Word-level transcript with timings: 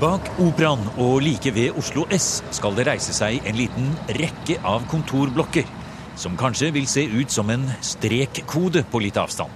Bak 0.00 0.30
Operaen 0.40 0.86
og 0.96 1.18
like 1.20 1.50
ved 1.52 1.76
Oslo 1.76 2.06
S 2.16 2.38
skal 2.56 2.72
det 2.78 2.86
reise 2.88 3.12
seg 3.12 3.44
en 3.44 3.58
liten 3.58 3.90
rekke 4.16 4.54
av 4.64 4.86
kontorblokker, 4.88 5.66
som 6.16 6.38
kanskje 6.40 6.70
vil 6.72 6.86
se 6.88 7.02
ut 7.04 7.28
som 7.28 7.50
en 7.52 7.66
strekkode 7.84 8.86
på 8.88 9.02
litt 9.04 9.18
avstand. 9.20 9.52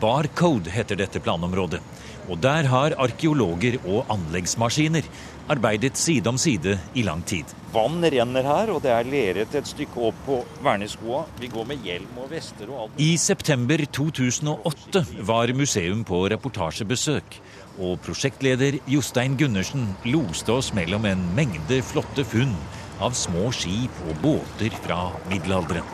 Barcode 0.00 0.72
heter 0.72 0.96
dette 0.96 1.20
planområdet, 1.20 1.82
og 2.30 2.40
der 2.40 2.70
har 2.72 2.96
arkeologer 2.96 3.76
og 3.82 4.08
anleggsmaskiner 4.14 5.04
arbeidet 5.52 6.00
side 6.00 6.32
om 6.32 6.40
side 6.40 6.78
i 6.96 7.04
lang 7.04 7.20
tid. 7.28 7.52
Vann 7.74 8.00
renner 8.00 8.48
her, 8.48 8.72
og 8.72 8.80
det 8.86 8.94
er 8.94 9.10
leret 9.10 9.52
et 9.58 9.68
stykke 9.68 10.00
opp 10.08 10.24
på 10.24 10.40
verneskoa. 10.64 11.26
Vi 11.42 11.52
går 11.52 11.68
med 11.68 11.84
hjelm 11.84 12.22
og 12.24 12.32
vester 12.32 12.72
og 12.72 12.86
alt. 12.86 12.96
I 13.04 13.18
september 13.20 13.84
2008 13.84 15.04
var 15.28 15.52
museum 15.52 16.06
på 16.08 16.24
reportasjebesøk 16.32 17.38
og 17.78 17.98
prosjektleder 18.04 18.78
Jostein 18.90 19.34
Gundersen 19.40 19.88
loste 20.06 20.52
oss 20.54 20.70
mellom 20.76 21.06
en 21.10 21.22
mengde 21.36 21.80
flotte 21.86 22.24
funn 22.28 22.54
av 23.02 23.16
små 23.18 23.48
skip 23.54 23.94
og 24.08 24.14
båter 24.22 24.74
fra 24.84 24.98
middelalderen. 25.30 25.86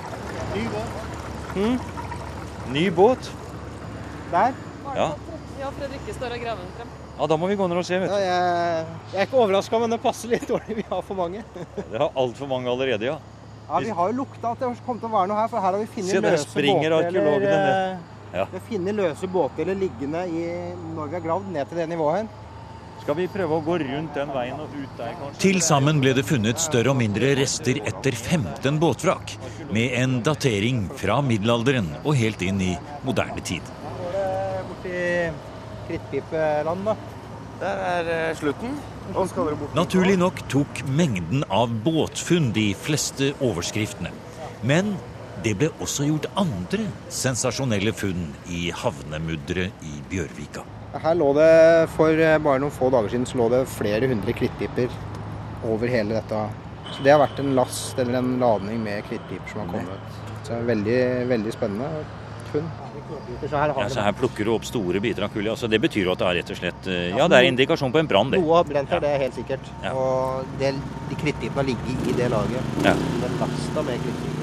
Ny 0.55 0.65
båt. 0.75 0.99
Mm. 1.57 1.79
Ny 2.75 2.85
båt. 2.95 3.31
Der? 4.31 4.53
Ja. 4.95 5.09
Ja, 5.61 5.71
Fredrikke 5.77 6.15
står 6.17 6.37
og 6.37 6.43
graver 6.45 6.63
den 6.65 6.71
frem. 6.77 6.93
ja, 7.21 7.27
da 7.29 7.37
må 7.37 7.49
vi 7.51 7.57
gå 7.59 7.67
ned 7.69 7.81
og 7.81 7.85
se. 7.85 7.99
vet 8.01 8.13
Ja, 8.13 8.21
jeg, 8.23 8.87
jeg 9.13 9.21
er 9.21 9.27
ikke 9.29 9.41
overraska, 9.43 9.79
men 9.83 9.93
det 9.93 9.99
passer 10.05 10.31
litt 10.33 10.47
dårlig. 10.49 10.77
Vi 10.81 10.85
har 10.89 11.03
for 11.05 11.19
mange. 11.19 11.43
Det 11.57 11.99
har 12.01 12.09
altfor 12.17 12.49
mange 12.49 12.71
allerede, 12.73 13.05
ja. 13.11 13.19
Ja, 13.71 13.79
Vi 13.85 13.93
har 13.95 14.09
jo 14.11 14.17
lukta 14.25 14.53
at 14.55 14.63
det 14.63 14.71
kom 14.87 14.99
til 14.99 15.07
å 15.07 15.13
være 15.13 15.29
noe 15.31 15.37
her, 15.39 15.51
for 15.53 15.63
her 15.63 15.77
har 15.77 15.83
vi 15.83 15.87
funnet 15.97 16.11
Se, 16.11 16.21
der 16.25 16.37
springer 16.43 16.91
båter. 16.91 17.07
arkeologene 17.07 17.51
eller, 17.51 17.93
ned. 17.95 18.09
Ja. 18.33 18.47
Vi 18.51 18.59
har 18.59 18.67
funnet 18.69 18.95
løse 18.95 19.31
båter 19.31 19.65
eller 19.65 19.79
liggende 19.81 20.23
i, 20.31 20.45
når 20.95 21.11
vi 21.11 21.19
har 21.19 21.25
gravd 21.25 21.51
ned 21.55 21.71
til 21.71 21.83
det 21.83 21.89
nivået 21.91 22.21
her. 22.21 22.31
Skal 23.01 23.17
vi 23.17 23.27
prøve 23.33 23.57
å 23.57 23.63
gå 23.65 23.79
rundt 23.81 24.17
den 24.19 24.33
veien 24.35 24.59
og 24.61 24.75
ut 24.77 24.99
der, 24.99 25.15
kanskje? 25.17 25.41
Til 25.41 25.61
sammen 25.65 26.03
ble 26.03 26.13
det 26.19 26.27
funnet 26.29 26.61
større 26.61 26.93
og 26.93 26.99
mindre 27.01 27.33
rester 27.39 27.81
etter 27.89 28.17
15 28.17 28.77
båtvrak, 28.83 29.33
med 29.73 29.97
en 30.03 30.19
datering 30.27 30.85
fra 31.01 31.21
middelalderen 31.25 31.89
og 32.03 32.13
helt 32.21 32.45
inn 32.45 32.61
i 32.61 32.75
moderne 33.07 33.41
tid. 33.41 33.73
Da 34.05 34.11
er 34.21 34.59
det 34.59 34.67
borti 34.69 35.01
Krittpipeland, 35.89 36.91
da. 36.91 36.97
Der 37.61 37.85
er 37.85 38.11
eh, 38.15 38.37
slutten. 38.39 38.77
Naturlig 39.75 40.15
nok 40.21 40.39
tok 40.53 40.85
mengden 40.87 41.43
av 41.51 41.73
båtfunn 41.85 42.53
de 42.55 42.71
fleste 42.79 43.33
overskriftene. 43.43 44.13
Men 44.63 44.95
det 45.45 45.55
ble 45.61 45.71
også 45.81 46.07
gjort 46.09 46.29
andre 46.41 46.87
sensasjonelle 47.13 47.93
funn 47.97 48.29
i 48.53 48.69
havnemudderet 48.77 49.85
i 49.87 50.01
Bjørvika. 50.11 50.65
Her 51.01 51.15
lå 51.15 51.31
det 51.37 51.51
for 51.95 52.11
eh, 52.19 52.39
bare 52.43 52.61
noen 52.63 52.75
få 52.75 52.91
dager 52.91 53.13
siden 53.13 53.29
så 53.29 53.39
lå 53.39 53.47
det 53.53 53.63
flere 53.71 54.09
hundre 54.11 54.35
krittpiper 54.35 54.91
over 55.71 55.93
hele 55.93 56.19
dette. 56.19 56.41
Så 56.91 57.05
det 57.07 57.13
har 57.15 57.23
vært 57.23 57.39
en 57.39 57.53
last 57.55 57.99
eller 58.03 58.19
en 58.19 58.33
ladning 58.43 58.81
med 58.83 59.05
krittpiper 59.07 59.53
som 59.53 59.63
har 59.63 59.77
kommet. 59.77 60.17
Så 60.43 60.51
det 60.51 60.59
er 60.59 60.71
veldig, 60.73 61.01
veldig 61.31 61.55
spennende 61.55 61.91
funn. 62.51 62.67
Så 63.41 63.57
her 63.57 63.73
Ja, 63.77 63.87
så 63.91 64.03
her 64.03 64.13
plukker 64.19 64.47
du 64.47 64.53
opp 64.57 64.67
store 64.67 65.01
biter 65.03 65.25
av 65.27 65.33
kulje. 65.35 65.51
Altså, 65.55 65.71
det 65.71 65.81
betyr 65.83 66.09
jo 66.09 66.13
at 66.15 66.21
det 66.23 66.29
er 66.29 66.37
rett 66.41 66.53
og 66.55 66.59
slett 66.59 66.91
eh, 66.91 67.07
Ja, 67.15 67.29
det 67.31 67.39
er 67.39 67.49
indikasjon 67.53 67.95
på 67.95 68.03
en 68.03 68.11
brann, 68.11 68.35
det. 68.35 68.43
Noe 68.43 68.59
har 68.61 68.67
brent 68.69 68.91
her, 68.91 69.03
det 69.03 69.15
er 69.15 69.25
helt 69.29 69.39
sikkert. 69.39 69.73
Ja. 69.87 69.95
Og 69.95 70.53
det, 70.61 70.75
de 71.11 71.23
krittpipene 71.23 71.63
har 71.63 71.71
ligget 71.71 72.11
i 72.11 72.19
det 72.19 72.31
laget. 72.35 72.77
Ja. 72.87 72.95
Den 73.23 73.41
lasta 73.45 73.87
med 73.87 74.03
krittpiper. 74.05 74.40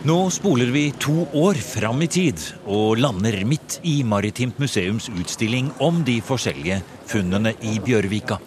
Nå 0.00 0.30
spoler 0.30 0.66
vi 0.72 0.86
to 0.96 1.26
år 1.36 1.58
fram 1.60 2.00
i 2.00 2.06
tid 2.08 2.40
og 2.64 2.96
lander 2.96 3.34
midt 3.44 3.82
i 3.84 3.98
Maritimt 4.00 4.56
museums 4.56 5.10
utstilling 5.12 5.66
om 5.84 5.98
de 6.06 6.14
forskjellige 6.24 6.78
funnene 7.10 7.52
i 7.68 7.74
Bjørvika. 7.84 8.38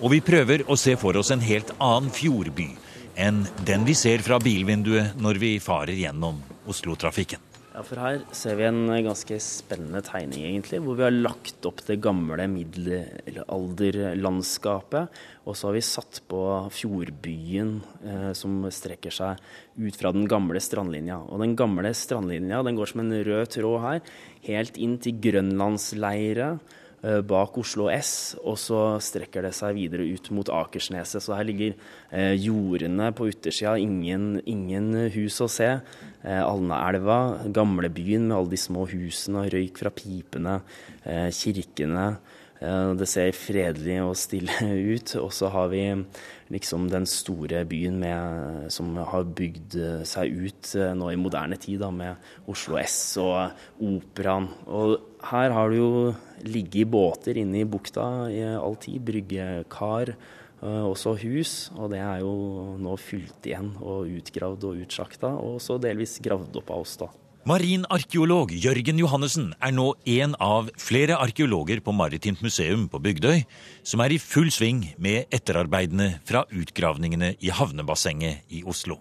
Og 0.00 0.14
vi 0.14 0.22
prøver 0.24 0.64
å 0.64 0.78
se 0.80 0.94
for 0.96 1.20
oss 1.20 1.34
en 1.34 1.44
helt 1.44 1.74
annen 1.76 2.08
fjordby 2.08 2.70
enn 3.12 3.44
den 3.68 3.84
vi 3.84 3.92
ser 3.92 4.24
fra 4.24 4.40
bilvinduet 4.40 5.20
når 5.20 5.42
vi 5.42 5.52
farer 5.60 6.00
gjennom 6.00 6.40
Oslo-trafikken. 6.64 7.44
Ja, 7.76 7.82
for 7.84 8.00
Her 8.00 8.22
ser 8.32 8.56
vi 8.56 8.64
en 8.64 8.88
ganske 9.04 9.36
spennende 9.44 10.00
tegning, 10.00 10.48
egentlig, 10.48 10.80
hvor 10.80 10.96
vi 10.96 11.04
har 11.04 11.12
lagt 11.12 11.60
opp 11.68 11.84
det 11.84 12.00
gamle 12.00 12.48
middelalderlandskapet. 12.48 15.12
Og 15.44 15.52
så 15.52 15.68
har 15.68 15.76
vi 15.76 15.84
satt 15.84 16.24
på 16.24 16.72
fjordbyen 16.72 17.84
eh, 18.00 18.32
som 18.32 18.64
strekker 18.72 19.12
seg 19.12 19.36
ut 19.76 19.92
fra 20.00 20.08
den 20.16 20.24
gamle 20.24 20.56
strandlinja. 20.56 21.20
Og 21.28 21.36
den 21.44 21.52
gamle 21.60 21.92
strandlinja 21.92 22.64
den 22.64 22.80
går 22.80 22.88
som 22.94 23.04
en 23.04 23.12
rød 23.28 23.44
tråd 23.58 23.84
her, 23.84 24.00
helt 24.48 24.80
inn 24.80 24.96
til 24.96 25.20
Grønlandsleiret 25.28 26.56
eh, 26.56 26.80
bak 27.26 27.56
Oslo 27.60 27.88
S, 27.92 28.36
og 28.42 28.56
så 28.60 28.80
strekker 29.02 29.46
det 29.46 29.52
seg 29.56 29.76
videre 29.76 30.06
ut 30.06 30.30
mot 30.34 30.48
Akersneset. 30.52 31.22
Så 31.22 31.36
her 31.36 31.46
ligger 31.46 31.74
eh, 32.10 32.34
jordene 32.34 33.10
på 33.16 33.28
yttersida, 33.30 33.76
ingen, 33.80 34.40
ingen 34.48 34.90
hus 35.14 35.40
å 35.44 35.50
se. 35.50 35.68
Eh, 36.22 36.42
Alnaelva, 36.42 37.20
gamlebyen 37.54 38.26
med 38.26 38.38
alle 38.38 38.54
de 38.56 38.60
små 38.60 38.86
husene 38.90 39.44
og 39.44 39.52
røyk 39.54 39.82
fra 39.84 39.94
pipene, 39.94 40.60
eh, 41.04 41.28
kirkene. 41.34 42.08
Eh, 42.60 42.92
det 42.96 43.08
ser 43.10 43.36
fredelig 43.36 43.98
og 44.04 44.16
stille 44.18 44.56
ut. 44.94 45.14
Og 45.20 45.32
så 45.34 45.50
har 45.52 45.70
vi 45.72 45.84
liksom 46.52 46.88
den 46.90 47.06
store 47.10 47.64
byen 47.68 47.98
med, 48.00 48.70
som 48.72 48.94
har 48.96 49.26
bygd 49.36 49.76
eh, 49.80 50.04
seg 50.08 50.32
ut 50.32 50.72
eh, 50.78 50.94
nå 50.96 51.10
i 51.12 51.20
moderne 51.20 51.58
tid, 51.60 51.80
da, 51.82 51.90
med 51.90 52.48
Oslo 52.50 52.78
S 52.80 52.98
og 53.22 53.82
Operaen. 53.84 54.48
Og 54.66 55.15
her 55.30 55.52
har 55.54 55.70
det 55.72 55.80
jo 55.80 56.14
ligget 56.46 56.90
båter 56.90 57.38
inne 57.40 57.62
i 57.62 57.68
bukta 57.68 58.30
i 58.30 58.42
all 58.56 58.76
tid. 58.80 59.02
Bryggekar, 59.06 60.14
eh, 60.62 60.84
også 60.86 61.16
hus. 61.22 61.70
Og 61.76 61.90
det 61.90 62.00
er 62.00 62.20
jo 62.20 62.76
nå 62.78 62.96
fylt 63.00 63.46
igjen 63.46 63.74
og 63.80 64.10
utgravd 64.20 64.64
og 64.64 64.82
utsjakta, 64.86 65.34
og 65.36 65.60
så 65.60 65.80
delvis 65.80 66.18
gravd 66.22 66.56
opp 66.62 66.70
av 66.70 66.84
oss, 66.86 66.96
da. 66.96 67.10
Marinarkeolog 67.46 68.50
Jørgen 68.50 68.98
Johannessen 68.98 69.52
er 69.62 69.70
nå 69.70 69.92
en 70.18 70.32
av 70.42 70.66
flere 70.82 71.14
arkeologer 71.14 71.78
på 71.78 71.92
Maritimt 71.94 72.40
museum 72.42 72.88
på 72.90 72.98
Bygdøy 72.98 73.44
som 73.86 74.02
er 74.02 74.16
i 74.16 74.18
full 74.18 74.50
sving 74.50 74.80
med 74.98 75.30
etterarbeidene 75.30 76.16
fra 76.26 76.42
utgravningene 76.50 77.36
i 77.38 77.52
havnebassenget 77.54 78.50
i 78.50 78.64
Oslo. 78.66 78.98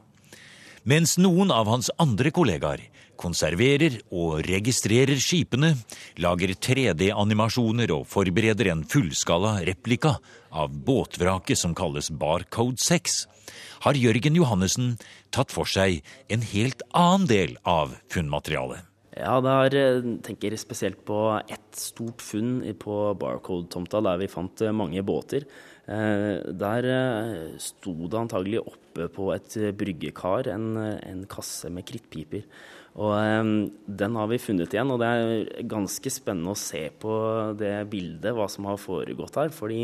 Mens 0.86 1.16
noen 1.18 1.50
av 1.50 1.66
hans 1.74 1.90
andre 1.98 2.30
kollegaer 2.30 2.86
konserverer 3.20 4.00
og 4.14 4.42
registrerer 4.48 5.20
skipene, 5.22 5.74
lager 6.22 6.56
3D-animasjoner 6.56 7.94
og 7.96 8.08
forbereder 8.12 8.72
en 8.74 8.84
fullskala 8.90 9.58
replika 9.68 10.18
av 10.56 10.74
båtvraket 10.88 11.60
som 11.60 11.76
kalles 11.78 12.12
Barcode 12.12 12.82
6, 12.82 13.22
har 13.86 14.00
Jørgen 14.00 14.40
Johannessen 14.40 14.96
tatt 15.36 15.54
for 15.54 15.70
seg 15.70 16.02
en 16.32 16.44
helt 16.56 16.82
annen 16.96 17.30
del 17.30 17.58
av 17.68 17.96
funnmaterialet. 18.14 18.86
Ja, 19.16 19.38
der 19.40 20.02
tenker 20.26 20.52
jeg 20.52 20.60
spesielt 20.60 21.06
på 21.08 21.18
ett 21.48 21.78
stort 21.80 22.24
funn 22.24 22.58
på 22.82 22.98
Barcode-tomta 23.16 24.02
der 24.04 24.20
vi 24.20 24.28
fant 24.32 24.60
eh, 24.60 24.76
mange 24.76 25.00
båter. 25.08 25.46
Eh, 25.88 26.44
Der 26.52 26.88
eh, 26.92 27.56
sto 27.62 27.94
det 28.10 28.20
antagelig 28.20 28.60
oppe 28.66 29.08
på 29.16 29.30
et 29.32 29.56
eh, 29.62 29.72
bryggekar 29.72 30.50
en, 30.52 30.68
eh, 30.82 31.00
en 31.14 31.24
kasse 31.32 31.72
med 31.72 31.88
krittpiper. 31.88 32.44
Og 32.96 33.12
um, 33.12 33.50
den 33.84 34.14
har 34.16 34.28
vi 34.32 34.38
funnet 34.40 34.72
igjen, 34.72 34.92
og 34.94 35.02
det 35.02 35.08
er 35.12 35.66
ganske 35.68 36.12
spennende 36.14 36.54
å 36.54 36.60
se 36.60 36.86
på 36.96 37.12
det 37.60 37.74
bildet, 37.92 38.32
hva 38.32 38.48
som 38.52 38.70
har 38.70 38.80
foregått 38.80 39.36
her. 39.36 39.52
Fordi 39.52 39.82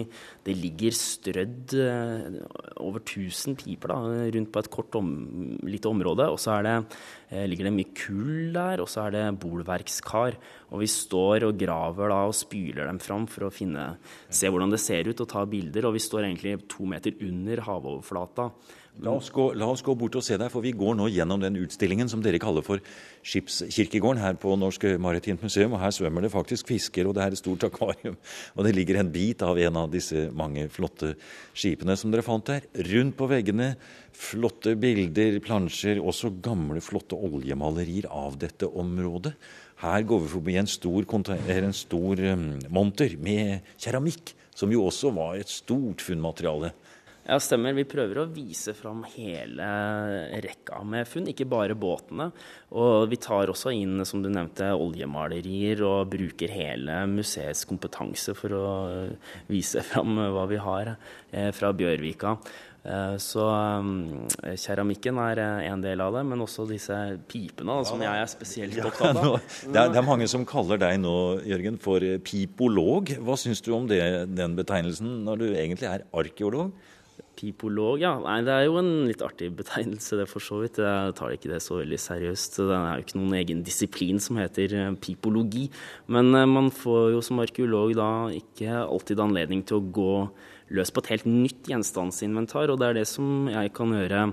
det 0.48 0.56
ligger 0.56 0.96
strødd 0.96 1.76
eh, 1.76 2.40
over 2.80 3.04
1000 3.04 3.60
piper 3.60 3.92
da, 3.92 4.00
rundt 4.38 4.54
på 4.56 4.64
et 4.64 4.72
kort 4.72 4.96
om, 5.02 5.12
lite 5.68 5.92
område. 5.92 6.30
Og 6.32 6.40
så 6.40 6.56
det, 6.64 6.78
eh, 7.36 7.44
ligger 7.52 7.68
det 7.68 7.76
mye 7.82 7.92
kull 8.00 8.56
der, 8.56 8.80
og 8.80 8.88
så 8.88 9.10
er 9.10 9.18
det 9.18 9.28
bolverkskar. 9.44 10.40
Og 10.72 10.86
vi 10.86 10.92
står 10.96 11.50
og 11.50 11.60
graver 11.60 12.16
da 12.16 12.24
og 12.30 12.38
spyler 12.40 12.88
dem 12.88 13.04
fram 13.04 13.28
for 13.28 13.50
å 13.50 13.52
finne, 13.52 13.98
se 14.32 14.48
hvordan 14.48 14.72
det 14.72 14.80
ser 14.80 15.12
ut 15.12 15.20
og 15.20 15.34
ta 15.36 15.44
bilder. 15.44 15.90
Og 15.90 16.00
vi 16.00 16.08
står 16.08 16.30
egentlig 16.30 16.62
to 16.72 16.88
meter 16.88 17.20
under 17.28 17.68
havoverflata. 17.68 18.54
La 19.02 19.16
oss, 19.18 19.32
gå, 19.34 19.48
la 19.58 19.66
oss 19.66 19.82
gå 19.82 19.96
bort 19.98 20.14
og 20.20 20.22
se 20.22 20.36
deg, 20.38 20.52
for 20.54 20.62
vi 20.62 20.76
går 20.78 20.94
nå 20.94 21.08
gjennom 21.10 21.42
den 21.42 21.56
utstillingen 21.64 22.10
som 22.12 22.22
dere 22.22 22.38
kaller 22.42 22.62
for 22.62 22.84
Skipskirkegården 23.26 24.22
her 24.22 24.36
på 24.38 24.54
Norsk 24.62 24.84
Maritimt 25.02 25.42
Museum. 25.42 25.74
og 25.74 25.82
Her 25.82 25.96
svømmer 25.96 26.22
det 26.22 26.30
faktisk 26.30 26.70
fisker, 26.70 27.10
og 27.10 27.16
det 27.18 27.24
er 27.24 27.34
et 27.34 27.42
stort 27.42 27.66
akvarium. 27.66 28.20
Og 28.54 28.68
det 28.68 28.76
ligger 28.78 29.00
en 29.02 29.10
bit 29.10 29.42
av 29.42 29.58
en 29.58 29.80
av 29.82 29.90
disse 29.90 30.28
mange 30.38 30.68
flotte 30.70 31.16
skipene 31.58 31.96
som 31.98 32.14
dere 32.14 32.26
fant 32.28 32.46
der. 32.46 32.68
Rundt 32.92 33.18
på 33.18 33.30
veggene 33.32 33.72
flotte 34.14 34.76
bilder, 34.78 35.40
plansjer, 35.42 35.98
også 35.98 36.36
gamle, 36.46 36.78
flotte 36.86 37.18
oljemalerier 37.18 38.06
av 38.06 38.38
dette 38.38 38.70
området. 38.70 39.34
Her 39.82 40.06
går 40.06 40.28
vi 40.28 40.34
forbi 40.36 40.60
en 40.62 40.70
stor, 40.70 41.10
en 41.58 41.74
stor 41.74 42.22
um, 42.36 42.48
monter 42.70 43.18
med 43.18 43.66
keramikk, 43.82 44.36
som 44.54 44.70
jo 44.70 44.86
også 44.86 45.10
var 45.18 45.42
et 45.42 45.50
stort 45.50 46.06
funnmateriale. 46.06 46.76
Ja, 47.22 47.38
stemmer. 47.38 47.76
Vi 47.78 47.86
prøver 47.86 48.24
å 48.24 48.30
vise 48.34 48.74
fram 48.74 49.04
hele 49.14 49.68
rekka 50.42 50.80
med 50.88 51.06
funn, 51.10 51.30
ikke 51.30 51.46
bare 51.50 51.78
båtene. 51.78 52.32
Og 52.74 53.06
vi 53.12 53.20
tar 53.22 53.52
også 53.52 53.74
inn, 53.78 54.02
som 54.10 54.24
du 54.24 54.30
nevnte, 54.32 54.72
oljemalerier 54.74 55.84
og 55.86 56.10
bruker 56.16 56.54
hele 56.54 57.04
museets 57.12 57.68
kompetanse 57.70 58.34
for 58.38 58.58
å 58.58 58.66
vise 59.52 59.84
fram 59.92 60.18
hva 60.34 60.48
vi 60.50 60.60
har 60.62 60.96
eh, 60.96 61.52
fra 61.54 61.70
Bjørvika. 61.78 62.36
Eh, 62.82 63.16
så 63.22 63.46
keramikken 64.58 65.20
er 65.22 65.44
en 65.70 65.84
del 65.84 66.02
av 66.02 66.18
det, 66.18 66.24
men 66.26 66.42
også 66.42 66.66
disse 66.72 66.98
pipene, 67.30 67.76
som 67.86 68.02
jeg 68.02 68.24
er 68.24 68.32
spesielt 68.32 68.80
opptatt 68.82 69.20
av. 69.22 69.36
Det 69.62 69.78
er, 69.78 69.92
det 69.94 70.02
er 70.02 70.08
mange 70.08 70.26
som 70.32 70.48
kaller 70.50 70.82
deg 70.82 70.98
nå, 71.04 71.14
Jørgen, 71.46 71.78
for 71.84 72.02
pipolog. 72.26 73.14
Hva 73.22 73.38
syns 73.38 73.62
du 73.62 73.76
om 73.78 73.86
det, 73.92 74.02
den 74.34 74.58
betegnelsen, 74.58 75.20
når 75.28 75.44
du 75.44 75.52
egentlig 75.52 75.92
er 75.92 76.10
arkeolog? 76.18 76.74
Pipolog, 77.42 77.98
ja. 78.04 78.12
Nei, 78.22 78.38
det 78.46 78.54
er 78.54 78.68
jo 78.68 78.76
en 78.78 78.92
litt 79.10 79.24
artig 79.26 79.48
betegnelse, 79.58 80.20
det 80.20 80.28
for 80.30 80.44
så 80.46 80.60
vidt. 80.62 80.78
Jeg 80.78 81.16
tar 81.18 81.34
ikke 81.34 81.50
det 81.50 81.58
så 81.66 81.80
veldig 81.80 81.98
seriøst. 81.98 82.60
Det 82.62 82.76
er 82.78 83.00
jo 83.00 83.06
ikke 83.08 83.18
noen 83.18 83.38
egen 83.40 83.64
disiplin 83.66 84.22
som 84.22 84.38
heter 84.38 84.76
eh, 84.78 84.92
pipologi. 85.02 85.66
Men 86.14 86.30
eh, 86.38 86.46
man 86.46 86.70
får 86.70 87.16
jo 87.16 87.24
som 87.26 87.42
arkeolog 87.42 87.96
da 87.98 88.12
ikke 88.38 88.84
alltid 88.84 89.26
anledning 89.26 89.66
til 89.66 89.80
å 89.80 89.88
gå 89.98 90.16
løs 90.72 90.94
på 90.94 91.02
et 91.04 91.10
helt 91.16 91.26
nytt 91.28 91.68
gjenstandsinventar, 91.72 92.72
og 92.72 92.80
det 92.80 92.88
er 92.88 93.00
det 93.02 93.08
som 93.10 93.50
jeg 93.52 93.74
kan 93.76 93.92
gjøre 93.96 94.28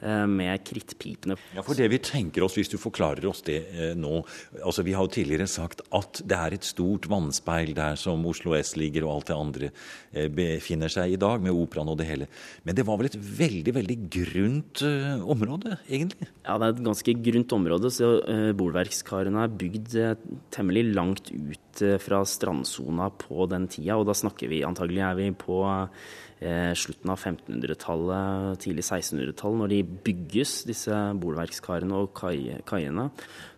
med 0.00 0.62
krittpipene. 0.66 1.34
Ja, 1.56 1.62
for 1.66 1.78
det 1.78 1.88
vi 1.90 1.98
tenker 2.02 2.44
oss, 2.44 2.56
Hvis 2.58 2.70
du 2.70 2.78
forklarer 2.78 3.26
oss 3.28 3.42
det 3.46 3.58
eh, 3.72 3.94
nå 3.98 4.20
altså 4.62 4.84
Vi 4.86 4.94
har 4.96 5.06
jo 5.06 5.12
tidligere 5.18 5.48
sagt 5.50 5.82
at 5.94 6.20
det 6.28 6.36
er 6.36 6.56
et 6.56 6.66
stort 6.66 7.08
vannspeil 7.10 7.74
der 7.76 7.98
som 8.00 8.24
Oslo 8.28 8.54
S 8.58 8.74
ligger 8.78 9.06
og 9.06 9.14
alt 9.16 9.30
det 9.30 9.38
andre 9.38 9.70
eh, 10.12 10.28
befinner 10.32 10.92
seg 10.92 11.14
i 11.14 11.20
dag, 11.20 11.40
med 11.42 11.54
operaen 11.54 11.90
og 11.92 11.98
det 12.00 12.08
hele. 12.08 12.28
Men 12.66 12.76
det 12.78 12.86
var 12.88 13.00
vel 13.00 13.10
et 13.10 13.18
veldig 13.18 13.74
veldig 13.78 13.98
grunt 14.18 14.84
eh, 14.86 15.24
område, 15.36 15.78
egentlig? 15.88 16.30
Ja, 16.44 16.58
det 16.58 16.68
er 16.68 16.76
et 16.76 16.86
ganske 16.86 17.16
grunt 17.28 17.56
område. 17.56 17.92
så 17.92 18.12
uh, 18.24 18.52
Bolverkskarene 18.58 19.44
er 19.44 19.58
bygd 19.60 19.96
uh, 19.98 20.14
temmelig 20.54 20.86
langt 20.94 21.32
ut 21.32 21.82
fra 22.02 22.24
strandsona 22.26 23.06
på 23.14 23.44
den 23.52 23.68
tida, 23.70 23.94
og 24.00 24.08
da 24.08 24.16
snakker 24.16 24.50
vi 24.50 24.64
antagelig 24.66 25.04
er 25.06 25.18
vi 25.20 25.28
på 25.38 25.60
Eh, 25.62 26.27
slutten 26.38 27.10
av 27.10 27.18
1500-tallet, 27.18 28.60
tidlig 28.62 28.84
1600-tall, 28.86 29.56
når 29.58 29.72
de 29.72 29.80
bygges, 30.06 30.62
disse 30.68 30.94
bolverkskarene 31.18 31.98
og 31.98 32.12
kaiene. 32.14 33.08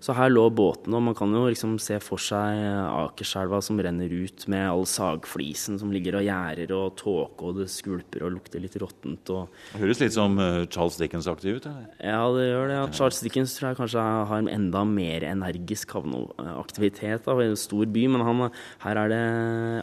Så 0.01 0.15
her 0.17 0.31
lå 0.33 0.47
båtene, 0.57 0.97
og 0.97 1.05
man 1.11 1.17
kan 1.17 1.33
jo 1.37 1.43
liksom 1.51 1.75
se 1.83 1.99
for 2.01 2.21
seg 2.23 2.61
Akerselva 2.89 3.61
som 3.65 3.81
renner 3.83 4.09
ut 4.09 4.47
med 4.51 4.65
all 4.65 4.87
sagflisen 4.89 5.77
som 5.81 5.93
ligger 5.93 6.17
og 6.21 6.25
gjerder, 6.25 6.73
og 6.77 6.97
tåke, 7.01 7.51
og 7.51 7.61
det 7.61 7.69
skvulper 7.73 8.25
og 8.25 8.35
lukter 8.39 8.65
litt 8.65 8.79
råttent. 8.81 9.29
Det 9.29 9.83
høres 9.83 10.01
litt 10.01 10.17
som 10.17 10.39
uh, 10.41 10.65
Charles 10.73 10.97
Dickens-aktig 11.01 11.59
ut? 11.59 11.69
eller? 11.69 11.91
Ja, 12.01 12.23
det 12.33 12.47
gjør 12.49 12.73
det. 12.73 12.79
Charles 12.97 13.21
Dickens 13.25 13.57
tror 13.59 13.71
jeg 13.71 13.81
kanskje 13.83 14.07
har 14.31 14.41
en 14.41 14.51
enda 14.51 14.85
mer 14.89 15.27
energisk 15.29 15.93
havneaktivitet 15.99 17.29
av 17.29 17.43
en 17.45 17.59
stor 17.61 17.91
by, 17.93 18.07
men 18.15 18.25
han, 18.25 18.47
her 18.87 19.03
er 19.05 19.13
det 19.13 19.23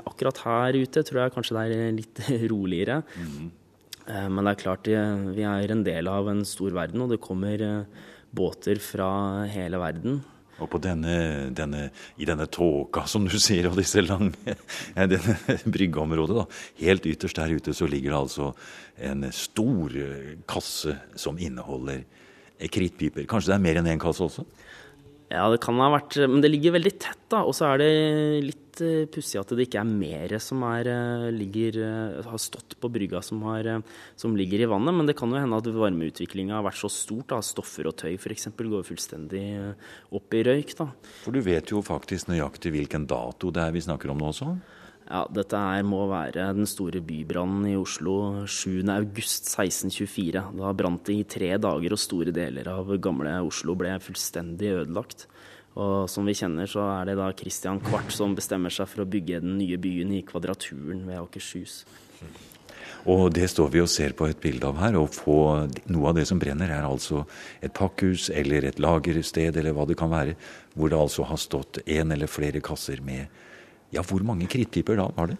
akkurat 0.09 0.41
her 0.47 0.79
ute 0.81 1.03
tror 1.05 1.23
jeg 1.23 1.35
kanskje 1.35 1.57
det 1.57 1.65
er 1.77 1.97
litt 1.97 2.23
roligere. 2.53 2.86
Mm. 2.95 3.49
Men 4.07 4.47
det 4.47 4.51
er 4.53 4.61
klart, 4.61 4.87
vi 4.87 5.43
er 5.43 5.71
en 5.73 5.83
del 5.83 6.07
av 6.07 6.29
en 6.31 6.45
stor 6.47 6.71
verden, 6.71 7.01
og 7.03 7.11
det 7.11 7.19
kommer 7.19 7.59
eh, 7.59 8.05
båter 8.31 8.79
fra 8.79 9.09
hele 9.51 9.81
verden. 9.81 10.21
Og 10.63 10.73
denne, 10.81 11.51
denne, 11.53 11.89
i 12.17 12.25
denne 12.25 12.47
tåka, 12.49 13.03
som 13.05 13.27
du 13.27 13.35
sier, 13.37 13.67
og 13.69 13.77
disse 13.77 14.01
lange 14.01 14.55
denne 14.95 15.35
bryggeområdet, 15.75 16.37
da, 16.39 16.45
helt 16.79 17.09
ytterst 17.11 17.37
der 17.37 17.53
ute, 17.59 17.75
så 17.77 17.89
ligger 17.89 18.15
det 18.15 18.21
altså 18.23 18.53
en 19.11 19.27
stor 19.35 19.99
kasse 20.49 20.95
som 21.19 21.37
inneholder 21.37 22.01
krittpiper. 22.73 23.27
Kanskje 23.29 23.51
det 23.51 23.59
er 23.59 23.65
mer 23.67 23.81
enn 23.81 23.91
én 23.91 24.01
kasse 24.01 24.23
også? 24.25 24.47
Ja, 25.27 25.43
det 25.51 25.59
kan 25.59 25.75
ha 25.83 25.89
vært 25.91 26.15
Men 26.23 26.39
det 26.43 26.53
ligger 26.53 26.77
veldig 26.77 26.93
tett, 27.03 27.25
da. 27.31 27.43
Og 27.43 27.55
så 27.57 27.67
er 27.67 27.81
det 27.81 27.89
litt 28.45 28.79
uh, 28.79 29.03
pussig 29.11 29.39
at 29.41 29.51
det 29.51 29.65
ikke 29.67 29.81
er 29.81 29.89
mer 29.89 30.35
som 30.43 30.63
er, 30.69 30.87
uh, 30.87 31.27
ligger, 31.35 31.81
uh, 31.83 32.29
har 32.31 32.39
stått 32.39 32.77
på 32.79 32.91
brygga 32.93 33.19
som, 33.25 33.41
har, 33.49 33.67
som, 34.15 34.37
ligger 34.39 34.63
i 34.63 34.69
vannet. 34.71 34.95
Men 34.95 35.09
det 35.09 35.17
kan 35.19 35.33
jo 35.33 35.41
hende 35.41 35.59
at 35.59 35.67
varmeutviklinga 35.67 36.55
har 36.55 36.65
vært 36.69 36.79
så 36.79 36.91
stort. 36.93 37.27
Da. 37.33 37.41
Stoffer 37.43 37.91
og 37.91 37.97
tøy 37.99 38.15
f.eks. 38.15 38.47
går 38.55 38.87
fullstendig 38.87 39.45
opp 40.15 40.39
i 40.39 40.45
røyk. 40.47 40.71
Da. 40.79 40.91
For 41.25 41.35
du 41.35 41.43
vet 41.43 41.75
jo 41.75 41.83
faktisk 41.83 42.31
nøyaktig 42.31 42.71
hvilken 42.77 43.09
dato 43.09 43.51
det 43.51 43.67
er 43.67 43.75
vi 43.75 43.83
snakker 43.83 44.15
om 44.15 44.23
nå 44.23 44.31
også? 44.31 44.53
Ja, 45.07 45.21
dette 45.31 45.55
her 45.55 45.85
må 45.87 46.01
være 46.11 46.49
den 46.57 46.67
store 46.67 46.99
bybrannen 47.05 47.69
i 47.69 47.77
Oslo 47.79 48.43
7.8.1624. 48.43 50.41
Da 50.59 50.73
brant 50.75 51.07
det 51.07 51.15
i 51.15 51.27
tre 51.31 51.53
dager, 51.63 51.95
og 51.95 52.01
store 52.01 52.33
deler 52.35 52.67
av 52.73 52.91
gamle 52.99 53.37
Oslo 53.47 53.77
ble 53.79 53.93
fullstendig 54.03 54.73
ødelagt. 54.81 55.29
Og 55.77 56.09
som 56.11 56.27
vi 56.27 56.35
kjenner, 56.35 56.67
så 56.67 56.83
er 56.97 57.07
det 57.07 57.15
da 57.21 57.29
Christian 57.37 57.79
Kvart 57.85 58.11
som 58.11 58.35
bestemmer 58.35 58.73
seg 58.73 58.89
for 58.91 59.05
å 59.05 59.07
bygge 59.07 59.39
den 59.45 59.55
nye 59.61 59.79
byen 59.79 60.11
i 60.17 60.25
Kvadraturen 60.27 61.05
ved 61.07 61.21
Akershus. 61.21 61.85
Og 63.07 63.29
det 63.31 63.47
står 63.47 63.71
vi 63.71 63.79
og 63.79 63.91
ser 63.91 64.11
på 64.17 64.27
et 64.27 64.39
bilde 64.43 64.67
av 64.67 64.81
her. 64.81 64.97
Og 64.99 65.13
få, 65.15 65.39
noe 65.87 66.11
av 66.11 66.17
det 66.17 66.27
som 66.27 66.41
brenner, 66.41 66.73
er 66.73 66.83
altså 66.83 67.23
et 67.63 67.71
pakkhus 67.71 68.27
eller 68.33 68.67
et 68.67 68.83
lagersted 68.83 69.55
eller 69.55 69.77
hva 69.77 69.87
det 69.87 69.95
kan 70.01 70.11
være, 70.11 70.35
hvor 70.75 70.91
det 70.91 70.99
altså 70.99 71.29
har 71.29 71.39
stått 71.39 71.85
en 71.85 72.11
eller 72.11 72.27
flere 72.27 72.59
kasser 72.59 72.99
med 73.05 73.31
ja, 73.95 74.03
hvor 74.03 74.23
mange 74.27 74.49
krittpiper 74.51 74.99
da 74.99 75.07
var 75.15 75.31
det? 75.31 75.37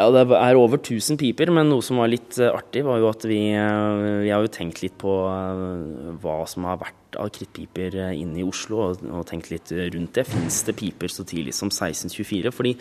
Ja, 0.00 0.08
Det 0.10 0.34
er 0.34 0.56
over 0.56 0.80
1000 0.80 1.18
piper, 1.20 1.50
men 1.52 1.68
noe 1.68 1.84
som 1.84 2.00
var 2.00 2.08
litt 2.10 2.38
eh, 2.40 2.50
artig, 2.50 2.80
var 2.86 2.98
jo 2.98 3.10
at 3.10 3.26
vi, 3.28 3.52
eh, 3.52 4.22
vi 4.24 4.32
har 4.32 4.42
jo 4.42 4.50
tenkt 4.50 4.80
litt 4.82 4.96
på 4.98 5.12
eh, 5.28 6.14
hva 6.22 6.38
som 6.48 6.64
har 6.66 6.80
vært 6.80 7.18
av 7.20 7.28
krittpiper 7.28 7.98
inne 8.16 8.40
i 8.40 8.46
Oslo, 8.46 8.80
og, 8.86 9.04
og, 9.04 9.26
tenkt 9.28 9.50
litt 9.52 9.68
rundt 9.68 10.16
det. 10.16 10.24
Fins 10.30 10.62
det 10.64 10.74
piper 10.80 11.12
så 11.12 11.26
tidlig 11.28 11.52
som 11.54 11.68
1624? 11.68 12.54
Fordi 12.56 12.72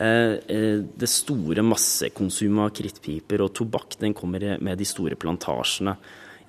eh, 0.00 0.80
det 0.88 1.10
store 1.12 1.62
massekonsumet 1.66 2.64
av 2.64 2.74
krittpiper 2.80 3.44
og 3.44 3.52
tobakk 3.60 3.98
den 4.00 4.16
kommer 4.16 4.54
med 4.56 4.80
de 4.80 4.88
store 4.88 5.20
plantasjene 5.20 5.98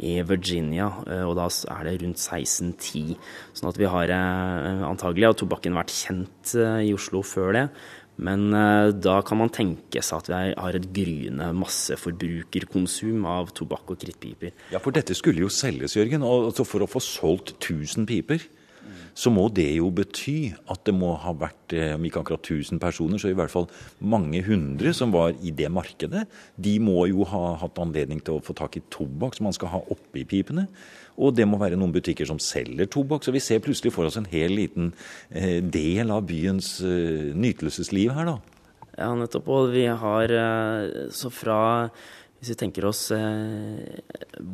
i 0.05 0.17
Virginia, 0.27 0.89
og 1.23 1.37
da 1.37 1.45
er 1.71 1.85
det 1.87 1.93
rundt 2.01 2.19
1610. 2.19 3.13
Sånn 3.55 3.69
at 3.69 3.77
vi 3.79 3.87
har 3.87 4.11
antagelig 4.11 5.29
har 5.29 5.37
tobakken 5.39 5.77
vært 5.77 5.93
kjent 5.95 6.51
i 6.83 6.89
Oslo 6.91 7.21
før 7.23 7.55
det. 7.55 7.63
Men 8.15 8.47
eh, 8.55 8.91
da 8.95 9.19
kan 9.27 9.41
man 9.41 9.51
tenke 9.53 10.03
seg 10.03 10.21
at 10.21 10.31
vi 10.31 10.53
har 10.55 10.77
et 10.77 10.89
gryende 10.95 11.49
masseforbrukerkonsum 11.59 13.25
av 13.27 13.51
tobakk 13.57 13.95
og 13.95 14.03
krittpiper. 14.03 14.53
Ja, 14.71 14.79
for 14.83 14.95
dette 14.95 15.17
skulle 15.17 15.43
jo 15.43 15.51
selges, 15.51 15.97
Jørgen. 15.97 16.23
Og 16.23 16.51
altså 16.51 16.67
for 16.67 16.85
å 16.85 16.89
få 16.89 17.03
solgt 17.03 17.57
1000 17.57 18.07
piper, 18.09 18.45
så 19.15 19.31
må 19.31 19.45
det 19.55 19.69
jo 19.77 19.87
bety 19.95 20.51
at 20.71 20.81
det 20.87 20.93
må 20.95 21.13
ha 21.23 21.31
vært, 21.39 21.73
eh, 21.73 21.93
om 21.95 22.03
ikke 22.03 22.19
akkurat 22.19 22.43
1000 22.43 22.81
personer, 22.83 23.17
så 23.17 23.31
i 23.31 23.37
hvert 23.37 23.51
fall 23.51 23.69
mange 23.99 24.43
hundre 24.43 24.91
som 24.93 25.13
var 25.15 25.31
i 25.39 25.51
det 25.55 25.71
markedet. 25.71 26.25
De 26.59 26.75
må 26.83 27.07
jo 27.07 27.23
ha 27.23 27.55
hatt 27.61 27.79
anledning 27.79 28.19
til 28.19 28.35
å 28.35 28.43
få 28.43 28.55
tak 28.55 28.75
i 28.75 28.83
tobakk 28.91 29.37
som 29.37 29.47
man 29.47 29.55
skal 29.55 29.71
ha 29.71 29.79
oppi 29.89 30.25
pipene. 30.27 30.67
Og 31.15 31.35
det 31.37 31.47
må 31.47 31.59
være 31.61 31.79
noen 31.79 31.93
butikker 31.95 32.27
som 32.27 32.41
selger 32.41 32.89
tobakk. 32.91 33.23
Så 33.23 33.33
vi 33.35 33.43
ser 33.43 33.63
plutselig 33.63 33.93
for 33.95 34.07
oss 34.07 34.19
en 34.19 34.27
hel 34.31 34.55
liten 34.57 34.91
eh, 35.29 35.61
del 35.63 36.11
av 36.11 36.25
byens 36.27 36.77
eh, 36.83 37.31
nytelsesliv 37.35 38.13
her, 38.15 38.33
da. 38.33 38.37
Ja, 38.95 39.09
nettopp. 39.15 39.47
Og 39.51 39.73
vi 39.73 39.87
har 39.91 40.31
så 41.11 41.27
fra 41.33 41.57
hvis 42.39 42.51
vi 42.51 42.57
tenker 42.59 42.85
oss 42.85 43.07
eh, 43.15 44.01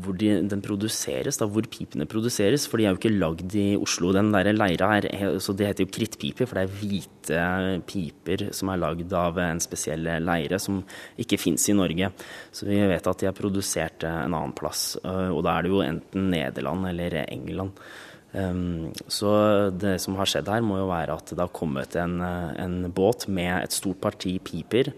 hvor 0.04 0.16
de, 0.16 0.30
den 0.48 0.62
produseres, 0.64 1.40
da, 1.42 1.48
hvor 1.50 1.66
pipene 1.68 2.06
produseres, 2.10 2.68
for 2.70 2.80
de 2.80 2.86
er 2.86 2.94
jo 2.94 3.00
ikke 3.02 3.12
lagd 3.12 3.56
i 3.58 3.74
Oslo. 3.76 4.14
Den 4.16 4.30
der 4.32 4.52
leira 4.54 4.92
er, 5.00 5.10
så 5.42 5.56
Det 5.58 5.68
heter 5.68 5.88
jo 5.88 5.94
krittpiper, 5.98 6.48
for 6.48 6.60
det 6.60 6.64
er 6.68 6.78
hvite 6.80 7.42
piper 7.90 8.46
som 8.56 8.72
er 8.72 8.80
lagd 8.80 9.12
av 9.18 9.42
en 9.44 9.60
spesiell 9.64 10.08
leire 10.24 10.60
som 10.62 10.80
ikke 11.20 11.42
fins 11.42 11.68
i 11.68 11.76
Norge. 11.76 12.12
Så 12.54 12.70
vi 12.70 12.80
vet 12.80 13.12
at 13.12 13.24
de 13.24 13.28
er 13.28 13.36
produsert 13.36 14.06
en 14.08 14.38
annen 14.38 14.56
plass. 14.56 14.94
Eh, 15.04 15.28
og 15.34 15.44
da 15.48 15.58
er 15.58 15.68
det 15.68 15.74
jo 15.74 15.84
enten 15.84 16.32
Nederland 16.32 16.88
eller 16.94 17.18
England. 17.26 17.84
Um, 18.32 18.94
så 19.12 19.28
det 19.76 19.98
som 20.00 20.16
har 20.16 20.30
skjedd 20.30 20.48
her, 20.48 20.64
må 20.64 20.78
jo 20.80 20.88
være 20.88 21.18
at 21.20 21.34
det 21.34 21.44
har 21.44 21.52
kommet 21.52 21.98
en, 22.00 22.22
en 22.24 22.78
båt 22.96 23.28
med 23.28 23.58
et 23.58 23.76
stort 23.76 24.00
parti 24.00 24.38
piper 24.40 24.94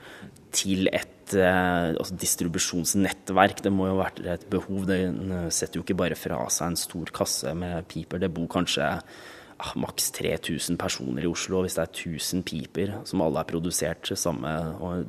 til 0.54 0.88
et 0.92 1.10
eh, 1.10 1.13
altså 1.42 2.18
distribusjonsnettverk. 2.22 3.64
Det 3.66 3.72
må 3.74 3.90
jo 3.90 3.98
ha 3.98 4.04
vært 4.06 4.24
et 4.36 4.48
behov. 4.52 4.86
Den 4.90 5.50
setter 5.54 5.80
jo 5.80 5.86
ikke 5.86 6.00
bare 6.04 6.18
fra 6.20 6.42
seg 6.54 6.72
en 6.74 6.80
stor 6.80 7.14
kasse 7.16 7.54
med 7.58 7.88
piper. 7.92 8.22
Det 8.22 8.32
bor 8.34 8.50
kanskje 8.52 8.88
ah, 8.94 9.74
maks 9.80 10.12
3000 10.20 10.80
personer 10.82 11.26
i 11.26 11.32
Oslo. 11.32 11.64
Hvis 11.66 11.80
det 11.80 11.86
er 11.86 11.94
1000 12.14 12.46
piper 12.48 12.96
som 13.10 13.26
alle 13.26 13.44
er 13.44 13.52
produsert 13.52 14.14
samme 14.14 14.56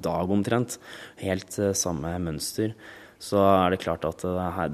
dag 0.03 0.37
omtrent, 0.39 0.79
helt 1.23 1.59
eh, 1.61 1.75
samme 1.77 2.17
mønster, 2.23 2.77
så 3.25 3.41
er 3.47 3.73
det 3.73 3.83
klart 3.85 4.05
at 4.05 4.25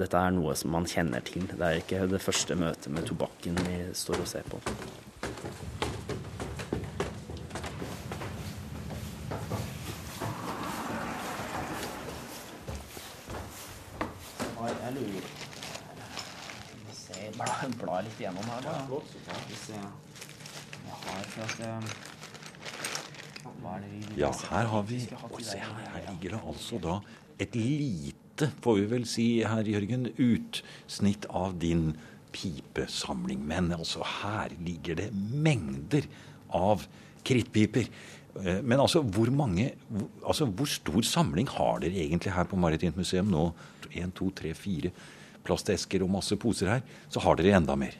dette 0.00 0.18
er 0.18 0.34
noe 0.34 0.56
som 0.58 0.72
man 0.74 0.88
kjenner 0.88 1.22
til. 1.26 1.46
Det 1.50 1.60
er 1.60 1.82
ikke 1.82 2.08
det 2.10 2.22
første 2.24 2.56
møtet 2.58 2.90
med 2.94 3.06
tobakken 3.06 3.60
vi 3.68 3.84
står 3.94 4.24
og 4.24 4.30
ser 4.32 4.50
på. 4.50 5.89
jeg 14.90 14.98
lurer 14.98 15.26
Jeg 17.20 17.32
bla, 17.36 17.46
bla 17.82 18.00
litt 18.06 18.20
gjennom 18.20 18.46
her, 18.50 18.60
da. 18.64 18.74
Ja, 24.18 24.30
her 24.50 24.70
har 24.72 24.82
vi 24.88 25.00
Og 25.30 25.40
se 25.44 25.58
her, 25.62 25.82
her 25.94 26.06
ligger 26.10 26.36
det 26.36 26.40
altså 26.52 26.80
da 26.82 27.00
et 27.40 27.54
lite, 27.56 28.50
får 28.60 28.74
vi 28.76 28.86
vel 28.90 29.06
si, 29.08 29.26
herr 29.48 29.64
Jørgen, 29.64 30.10
utsnitt 30.20 31.24
av 31.32 31.54
din 31.62 31.94
pipesamling. 32.36 33.40
Men 33.48 33.70
altså, 33.72 34.04
her 34.04 34.52
ligger 34.60 34.98
det 34.98 35.08
mengder 35.14 36.04
av 36.52 36.84
krittpiper. 37.24 37.88
Eh, 38.38 38.60
Men 38.62 38.78
altså, 38.80 39.02
hvor 39.02 39.30
mange 39.34 39.72
Altså, 40.24 40.46
hvor 40.46 40.66
stor 40.70 41.02
samling 41.02 41.48
har 41.48 41.80
dere 41.82 41.98
egentlig 42.04 42.32
her 42.32 42.44
på 42.44 42.56
Maritimt 42.56 42.96
museum 42.96 43.30
nå? 43.30 43.52
Én, 43.90 44.12
to, 44.14 44.30
tre, 44.30 44.52
fire 44.54 44.92
plastesker 45.42 46.02
og 46.04 46.10
masse 46.14 46.36
poser 46.38 46.68
her. 46.76 46.82
Så 47.10 47.20
har 47.24 47.34
dere 47.40 47.56
enda 47.58 47.74
mer. 47.76 47.96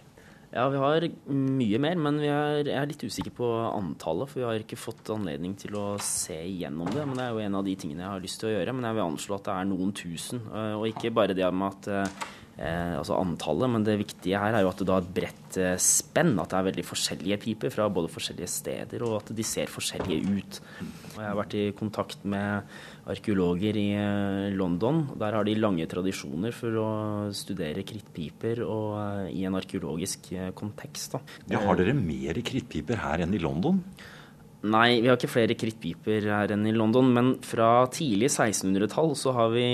Ja, 0.53 0.65
vi 0.71 0.79
har 0.83 1.05
mye 1.31 1.79
mer, 1.79 1.95
men 1.95 2.17
er, 2.27 2.65
jeg 2.67 2.75
er 2.75 2.87
litt 2.91 3.03
usikker 3.07 3.31
på 3.35 3.49
antallet. 3.71 4.29
For 4.31 4.41
vi 4.41 4.47
har 4.49 4.63
ikke 4.63 4.79
fått 4.79 5.11
anledning 5.15 5.55
til 5.59 5.75
å 5.79 5.97
se 6.03 6.35
igjennom 6.35 6.91
det. 6.91 7.05
Men 7.07 7.17
det 7.19 7.25
er 7.27 7.31
jo 7.37 7.43
en 7.45 7.59
av 7.61 7.65
de 7.67 7.75
tingene 7.79 8.03
jeg 8.03 8.11
har 8.15 8.25
lyst 8.25 8.41
til 8.43 8.51
å 8.51 8.55
gjøre. 8.57 8.75
Men 8.75 8.89
jeg 8.89 8.99
vil 8.99 9.07
anslå 9.07 9.39
at 9.39 9.47
det 9.47 9.55
er 9.57 9.69
noen 9.71 9.93
tusen. 9.95 10.43
eh, 10.51 10.75
Og 10.79 10.87
ikke 10.91 11.13
bare 11.15 11.35
det 11.39 11.51
med 11.55 11.69
at 11.71 11.89
eh, 11.89 12.29
altså 12.61 13.17
antallet, 13.17 13.71
men 13.73 13.85
det 13.87 13.97
viktige 14.03 14.41
her 14.41 14.53
er 14.53 14.65
jo 14.65 14.69
at 14.69 14.81
det 14.83 14.87
da 14.91 14.99
er 14.99 15.05
et 15.05 15.13
bredt 15.17 15.59
eh, 15.61 15.77
spenn. 15.81 16.35
At 16.43 16.53
det 16.53 16.59
er 16.59 16.67
veldig 16.69 16.85
forskjellige 16.85 17.39
piper 17.41 17.73
fra 17.73 17.89
både 17.89 18.11
forskjellige 18.13 18.51
steder, 18.53 19.05
og 19.07 19.21
at 19.23 19.33
de 19.37 19.47
ser 19.47 19.73
forskjellige 19.73 20.35
ut. 20.37 20.61
Og 21.15 21.21
jeg 21.23 21.29
har 21.29 21.39
vært 21.39 21.57
i 21.57 21.65
kontakt 21.79 22.27
med 22.29 22.69
arkeologer 23.11 23.79
i 23.81 23.89
eh, 23.97 24.53
London. 24.57 25.03
Der 25.21 25.37
har 25.37 25.47
de 25.47 25.57
lange 25.59 25.87
tradisjoner 25.91 26.55
for 26.55 26.79
å 26.81 26.89
studere 27.37 27.85
krittpiper 27.87 28.63
og 28.67 28.97
eh, 29.01 29.35
i 29.41 29.45
en 29.49 29.59
arkeologisk 29.59 30.33
eh, 30.37 30.51
kontekst. 30.57 31.17
Da. 31.17 31.23
Ja, 31.55 31.63
har 31.65 31.81
dere 31.81 31.97
mer 31.97 32.41
krittpiper 32.45 33.01
her 33.05 33.25
enn 33.25 33.37
i 33.37 33.43
London? 33.43 33.81
Nei, 34.61 35.01
vi 35.01 35.09
har 35.09 35.17
ikke 35.17 35.33
flere 35.33 35.57
krittpiper 35.57 36.29
her 36.29 36.53
enn 36.53 36.67
i 36.69 36.77
London, 36.77 37.09
men 37.17 37.33
fra 37.41 37.87
tidlig 37.93 38.29
1600-tall 38.29 39.15
så 39.17 39.33
har 39.33 39.55
vi 39.55 39.65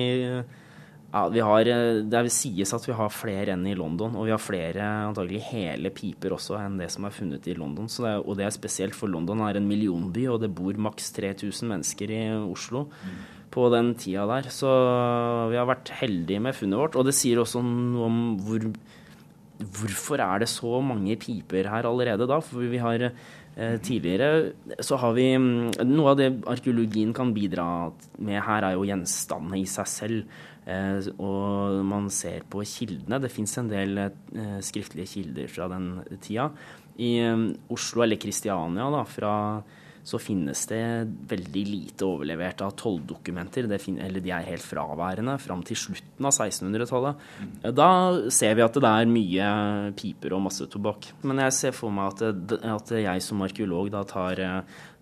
ja, 1.17 1.45
har, 1.47 1.69
eh, 1.71 2.03
Det 2.03 2.33
sies 2.33 2.73
at 2.75 2.87
vi 2.87 2.93
har 2.97 3.09
flere 3.13 3.55
enn 3.55 3.67
i 3.67 3.75
London, 3.75 4.17
og 4.17 4.27
vi 4.27 4.35
har 4.35 4.43
flere 4.43 4.83
antagelig 5.09 5.41
hele 5.51 5.91
piper 5.91 6.35
også 6.37 6.59
enn 6.61 6.77
det 6.79 6.91
som 6.93 7.05
er 7.05 7.15
funnet 7.15 7.47
i 7.49 7.55
London. 7.55 7.87
Det 7.87 8.11
er, 8.11 8.21
og 8.21 8.37
det 8.37 8.47
er 8.47 8.55
spesielt, 8.55 8.95
for 8.95 9.09
London 9.09 9.41
er 9.41 9.57
en 9.57 9.69
millionby, 9.69 10.27
og 10.29 10.41
det 10.41 10.55
bor 10.55 10.73
maks 10.75 11.13
3000 11.17 11.69
mennesker 11.73 12.11
i 12.11 12.23
Oslo 12.37 12.89
på 13.51 13.71
den 13.73 13.95
tida 13.95 14.27
der. 14.29 14.51
Så 14.53 14.69
vi 15.51 15.57
har 15.57 15.67
vært 15.67 15.95
heldige 16.03 16.43
med 16.43 16.55
funnet 16.55 16.79
vårt. 16.79 16.97
Og 16.97 17.07
det 17.07 17.15
sier 17.17 17.41
også 17.41 17.65
noe 17.65 18.07
om 18.11 18.21
hvor 18.45 18.71
Hvorfor 19.57 20.21
er 20.21 20.43
det 20.43 20.51
så 20.53 20.83
mange 20.85 21.17
piper 21.17 21.65
her 21.65 21.87
allerede 21.89 22.27
da? 22.29 22.37
For 22.45 22.61
vi 22.69 22.77
har 22.77 23.07
tidligere 23.57 24.83
så 24.85 24.99
har 25.01 25.15
vi 25.17 25.31
mm, 25.41 25.79
Noe 25.89 26.11
av 26.11 26.19
det 26.19 26.27
arkeologien 26.53 27.15
kan 27.17 27.31
bidra 27.33 27.89
med 28.21 28.43
her, 28.45 28.67
er 28.67 28.75
jo 28.77 28.85
gjenstandene 28.85 29.63
i 29.63 29.65
seg 29.71 29.89
selv. 29.89 30.35
Eh, 30.67 30.99
og 31.23 31.79
man 31.87 32.09
ser 32.11 32.43
på 32.51 32.65
kildene. 32.67 33.21
Det 33.23 33.31
fins 33.31 33.55
en 33.61 33.71
del 33.71 34.01
eh, 34.03 34.59
skriftlige 34.67 35.13
kilder 35.13 35.51
fra 35.53 35.69
den 35.71 35.91
tida. 36.23 36.49
I 36.99 37.13
eh, 37.23 37.45
Oslo 37.73 38.03
eller 38.03 38.19
Kristiania 38.19 38.89
da, 38.91 39.05
fra 39.07 39.35
så 40.07 40.21
finnes 40.23 40.61
det 40.71 40.81
veldig 41.27 41.63
lite 41.67 42.07
overlevert 42.07 42.63
av 42.63 42.77
tolldokumenter. 42.79 43.67
Eller 43.67 44.23
de 44.23 44.31
er 44.31 44.47
helt 44.47 44.63
fraværende 44.63 45.35
fram 45.43 45.65
til 45.67 45.81
slutten 45.81 46.29
av 46.29 46.35
1600-tallet. 46.35 47.25
Da 47.75 47.91
ser 48.31 48.55
vi 48.55 48.63
at 48.63 48.79
det 48.79 48.93
er 48.93 49.11
mye 49.11 49.49
piper 49.99 50.37
og 50.37 50.45
masse 50.47 50.69
tobakk. 50.71 51.11
Men 51.27 51.43
jeg 51.43 51.57
ser 51.59 51.75
for 51.75 51.95
meg 51.95 52.15
at, 52.15 52.55
at 52.77 52.95
jeg 53.03 53.25
som 53.27 53.43
arkeolog 53.43 53.91
da 53.91 54.05
tar, 54.07 54.45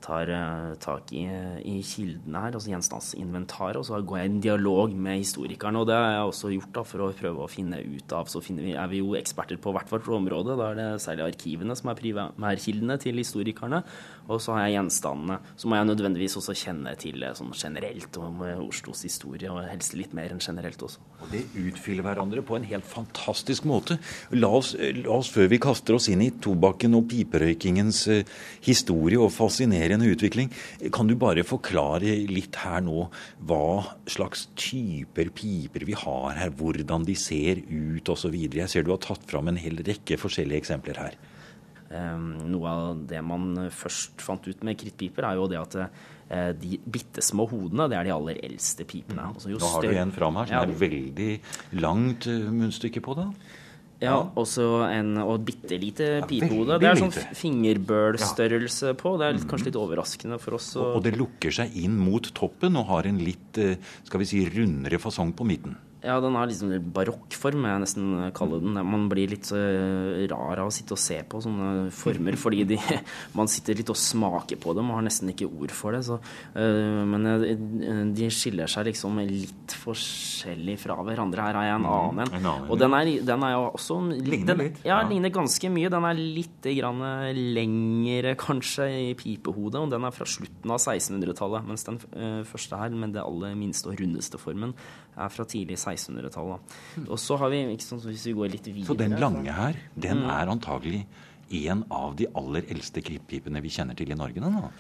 tar 0.04 0.32
eh, 0.32 0.73
tak 0.80 1.12
i, 1.12 1.26
i 1.68 1.76
kildene 1.84 2.46
her, 2.46 2.56
altså 2.56 2.73
gjenstandsinventaret, 2.73 3.82
og 3.82 3.87
så 3.88 4.00
går 4.00 4.23
jeg 4.23 4.30
i 4.30 4.32
en 4.32 4.42
dialog 4.49 4.96
med 4.96 5.20
historikerne. 5.20 5.84
Og 5.84 5.88
det 5.90 6.00
har 6.00 6.11
jeg 6.14 6.32
også 6.32 6.54
gjort 6.56 6.75
da, 6.80 6.88
for 6.88 7.04
å 7.04 7.12
prøve 7.20 7.44
å 7.44 7.52
finne 7.52 7.84
ut 7.84 8.16
av. 8.16 8.32
Så 8.32 8.40
vi, 8.49 8.73
er 8.73 8.88
vi 8.88 9.04
jo 9.04 9.12
eksperter 9.20 9.61
på 9.61 9.76
hvert 9.76 9.92
vårt 9.92 10.08
område. 10.16 10.56
Da 10.56 10.73
er 10.73 10.80
det 10.80 10.90
særlig 11.04 11.28
arkivene 11.28 11.76
som 11.76 11.92
er 11.92 12.00
primærkildene 12.00 12.96
til 13.04 13.20
historikerne. 13.20 13.84
Og 14.25 14.40
så 14.40 14.54
har 14.54 14.64
jeg 14.64 14.78
gjenstandene. 14.78 15.37
Så 15.61 15.69
må 15.69 15.76
jeg 15.76 15.88
nødvendigvis 15.90 16.37
også 16.40 16.54
kjenne 16.57 16.95
til 17.00 17.23
eh, 17.25 17.35
sånn 17.37 17.52
generelt 17.57 18.16
om 18.21 18.40
eh, 18.47 18.61
Oslos 18.62 19.04
historie, 19.04 19.50
og 19.52 19.66
helst 19.69 19.97
litt 19.99 20.14
mer 20.16 20.33
enn 20.33 20.40
generelt 20.40 20.81
også. 20.81 21.02
Og 21.21 21.33
det 21.33 21.43
utfyller 21.61 22.07
hverandre 22.07 22.45
på 22.47 22.57
en 22.57 22.66
helt 22.69 22.88
fantastisk 22.88 23.66
måte. 23.69 23.99
La 24.33 24.49
oss, 24.57 24.73
la 24.78 25.19
oss 25.19 25.28
før 25.35 25.50
vi 25.52 25.61
kaster 25.62 25.99
oss 25.99 26.09
inn 26.12 26.25
i 26.25 26.31
tobakken 26.45 26.97
og 26.97 27.09
piperøykingens 27.12 28.00
eh, 28.14 28.33
historie 28.64 29.21
og 29.21 29.33
fascinerende 29.35 30.09
utvikling, 30.14 30.52
kan 30.95 31.09
du 31.09 31.16
bare 31.21 31.45
forklare 31.47 32.16
litt 32.31 32.57
her 32.64 32.81
nå 32.85 33.09
hva 33.45 33.97
slags 34.11 34.49
typer 34.57 35.31
piper 35.37 35.85
vi 35.85 35.97
har 36.00 36.40
her, 36.40 36.54
hvordan 36.57 37.04
de 37.04 37.16
ser 37.19 37.61
ut 37.69 38.09
osv. 38.09 38.33
Jeg 38.33 38.73
ser 38.73 38.87
du 38.87 38.95
har 38.95 39.04
tatt 39.04 39.28
fram 39.28 39.52
en 39.52 39.61
hel 39.61 39.85
rekke 39.85 40.19
forskjellige 40.21 40.64
eksempler 40.64 41.00
her. 41.02 41.21
Eh, 41.94 42.18
Noe 42.50 42.74
av 42.74 43.04
det 43.08 43.22
man 43.24 43.68
først 43.70 44.22
fant 44.24 44.44
ut 44.50 44.66
med 44.66 44.78
krittpiper, 44.80 45.26
er 45.30 45.38
jo 45.38 45.48
det 45.50 45.60
at 45.60 45.76
eh, 45.84 46.52
de 46.58 46.78
bitte 46.84 47.22
små 47.22 47.46
hodene, 47.50 47.86
det 47.92 47.98
er 48.00 48.08
de 48.08 48.14
aller 48.16 48.40
eldste 48.44 48.86
pipene. 48.88 49.30
Altså 49.34 49.52
jo 49.52 49.60
Nå 49.62 49.74
har 49.76 49.86
du 49.86 49.92
en 50.02 50.14
fram 50.14 50.40
her 50.40 50.50
som 50.50 50.56
Ja, 50.58 50.64
er 50.66 50.80
veldig 50.86 51.30
langt 51.84 52.26
eh, 52.30 52.48
munnstykke 52.50 53.04
på 53.04 53.14
det. 53.20 53.28
Ja, 54.02 54.18
også 54.36 54.64
en 54.90 55.14
og 55.22 55.36
et 55.38 55.44
bitte 55.48 55.76
lite 55.80 56.06
pipehode. 56.28 56.76
Det 56.82 56.88
er 56.90 56.98
sånn 56.98 57.14
fingerbølstørrelse 57.94 58.92
på. 59.00 59.14
Det 59.20 59.26
er 59.28 59.36
litt, 59.38 59.46
kanskje 59.48 59.70
litt 59.70 59.78
overraskende 59.80 60.38
for 60.42 60.58
oss. 60.58 60.72
Og, 60.76 60.98
Og 60.98 61.04
det 61.06 61.14
lukker 61.16 61.54
seg 61.54 61.72
inn 61.80 61.96
mot 61.96 62.26
toppen 62.36 62.76
og 62.80 62.88
har 62.90 63.08
en 63.08 63.20
litt 63.22 63.60
eh, 63.62 63.78
skal 64.04 64.20
vi 64.24 64.28
si, 64.28 64.42
rundere 64.54 65.00
fasong 65.00 65.32
på 65.38 65.46
midten. 65.48 65.76
Ja, 66.04 66.18
den 66.20 66.37
har 66.37 66.49
liksom 66.49 66.73
en 66.75 66.90
barokkform, 66.94 67.64
jeg 67.68 67.82
nesten 67.82 68.08
kalle 68.37 68.61
den. 68.62 68.76
Man 68.76 69.06
blir 69.08 69.30
litt 69.32 69.49
så 69.49 69.58
rar 70.30 70.61
av 70.61 70.68
å 70.68 70.75
sitte 70.75 70.96
og 70.96 71.00
se 71.00 71.16
på 71.25 71.40
sånne 71.44 71.88
former, 71.94 72.37
fordi 72.40 72.64
de, 72.75 72.78
man 73.38 73.49
sitter 73.50 73.78
litt 73.78 73.92
og 73.92 73.99
smaker 73.99 74.61
på 74.61 74.75
dem 74.76 74.90
og 74.90 74.99
har 74.99 75.06
nesten 75.06 75.32
ikke 75.32 75.49
ord 75.49 75.73
for 75.75 75.96
det. 75.96 76.02
Så, 76.06 76.18
øh, 76.61 77.00
men 77.08 77.28
øh, 77.30 77.44
de 78.16 78.28
skiller 78.32 78.70
seg 78.70 78.90
liksom 78.90 79.20
litt 79.25 79.76
forskjellig 79.84 80.76
fra 80.82 80.99
hverandre. 81.00 81.49
Her 81.49 81.58
har 81.61 81.68
jeg 81.70 81.78
en 81.78 81.88
annen 81.88 82.25
en. 82.25 82.34
Mm, 82.34 82.49
annen, 82.52 82.68
Og 82.70 82.80
den 82.80 82.99
er, 82.99 83.12
den 83.32 83.46
er 83.49 83.54
jo 83.56 83.62
også 83.70 84.00
Ligner 84.14 84.58
litt, 84.61 84.82
Ja, 84.87 85.00
ligner 85.08 85.32
ganske 85.34 85.70
mye. 85.73 85.92
Den 85.92 86.08
er 86.08 86.20
litt 86.20 86.70
grann 86.75 87.02
lengre, 87.56 88.37
kanskje, 88.46 88.90
i 89.11 89.14
pipehodet, 89.18 89.80
og 89.80 89.94
den 89.94 90.04
er 90.06 90.14
fra 90.14 90.28
slutten 90.28 90.75
av 90.75 90.82
1600-tallet. 90.82 91.68
Mens 91.68 91.88
den 91.88 92.00
første 92.49 92.80
her, 92.80 92.94
med 92.94 93.16
det 93.16 93.25
aller 93.25 93.56
minste 93.58 93.90
og 93.90 93.99
rundeste 94.00 94.40
formen, 94.40 94.75
er 95.16 95.28
fra 95.30 95.44
tidlig 95.44 95.76
1600-tall. 95.78 96.56
Og 97.09 97.18
så 97.18 97.37
har 97.38 97.50
vi, 97.50 97.62
ikke 97.75 97.87
sant, 97.87 98.02
hvis 98.09 98.26
vi 98.26 98.33
går 98.35 98.50
litt 98.50 98.66
videre 98.66 98.87
Så 98.90 98.97
den 98.99 99.14
lange 99.21 99.52
her, 99.52 99.76
den 99.97 100.25
Mm. 100.25 100.30
er 100.30 100.47
antagelig 100.54 101.06
en 101.54 101.85
av 101.90 102.16
de 102.16 102.26
aller 102.35 102.62
eldste 102.73 103.02
krittpipene 103.04 103.61
vi 103.62 103.68
kjenner 103.71 103.94
til 103.97 104.11
i 104.11 104.14
Norge. 104.18 104.40
nå? 104.40 104.71